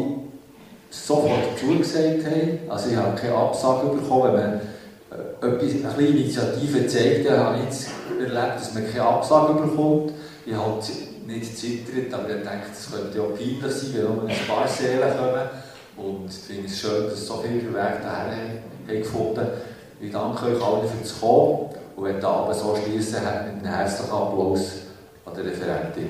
sofort 0.90 1.58
zugesagt 1.58 2.24
haben. 2.24 2.60
Also 2.68 2.90
ich 2.90 2.96
habe 2.96 3.16
keine 3.16 3.34
Absage 3.34 3.88
bekommen, 3.88 4.34
wenn 4.34 4.50
man 4.50 4.60
äh, 5.10 5.46
etwas, 5.46 5.72
eine 5.72 5.88
kleine 5.94 6.08
Initiative 6.08 6.86
zeigt, 6.86 7.28
dann 7.28 7.40
habe 7.40 7.56
ich 7.58 7.64
jetzt 7.64 7.88
erlebt, 8.18 8.56
dass 8.56 8.72
man 8.74 8.90
keine 8.90 9.04
Absage 9.04 9.54
bekommt. 9.54 10.12
Ich 10.46 10.54
habe 10.54 10.80
nicht 11.26 11.58
zittert, 11.58 12.14
aber 12.14 12.28
ich 12.28 12.42
denke, 12.42 12.66
es 12.72 12.90
könnte 12.90 13.20
auch 13.20 13.36
peinlich 13.36 13.72
sein, 13.72 13.94
wenn 13.94 14.16
nur 14.16 14.28
ein 14.28 14.46
paar 14.46 14.68
Seelen 14.68 15.16
kommen. 15.16 15.48
Und 15.96 16.28
ich 16.30 16.36
finde 16.36 16.66
es 16.66 16.80
schön, 16.80 17.08
dass 17.08 17.26
so 17.26 17.42
viele 17.42 17.74
Weg 17.74 18.02
daher 18.02 18.36
haben 18.36 19.46
Ich 20.00 20.12
danke 20.12 20.46
euch 20.46 20.62
allen 20.62 20.88
fürs 20.88 21.20
Kommen 21.20 21.70
und 21.96 22.04
wenn 22.04 22.16
den 22.16 22.24
Abend 22.24 22.56
so 22.56 22.76
schließen, 22.76 23.20
mit 23.20 23.26
einem 23.26 23.64
herzlichen 23.64 24.12
Applaus 24.12 24.72
an 25.24 25.34
der 25.34 25.44
Referentin. 25.46 26.08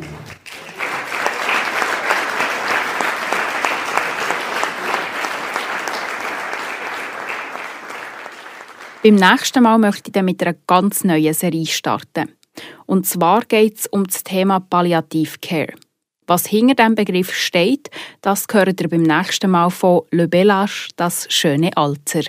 Beim 9.03 9.15
nächsten 9.15 9.63
Mal 9.63 9.79
möchte 9.79 10.09
ich 10.09 10.13
dann 10.13 10.25
mit 10.25 10.43
einer 10.43 10.57
ganz 10.67 11.05
neuen 11.05 11.33
Serie 11.33 11.67
starten. 11.67 12.36
Und 12.87 13.07
zwar 13.07 13.43
geht 13.43 13.79
es 13.79 13.87
um 13.87 14.05
das 14.05 14.23
Thema 14.25 14.61
Palliative 14.61 15.39
Care. 15.41 15.75
Was 16.27 16.47
hinter 16.47 16.75
diesem 16.75 16.95
Begriff 16.97 17.33
steht, 17.33 17.89
das 18.21 18.49
gehört 18.49 18.81
ihr 18.81 18.89
beim 18.89 19.03
nächsten 19.03 19.51
Mal 19.51 19.71
von 19.71 20.03
Le 20.11 20.27
Bellage, 20.27 20.89
das 20.97 21.27
schöne 21.31 21.77
Alter. 21.77 22.23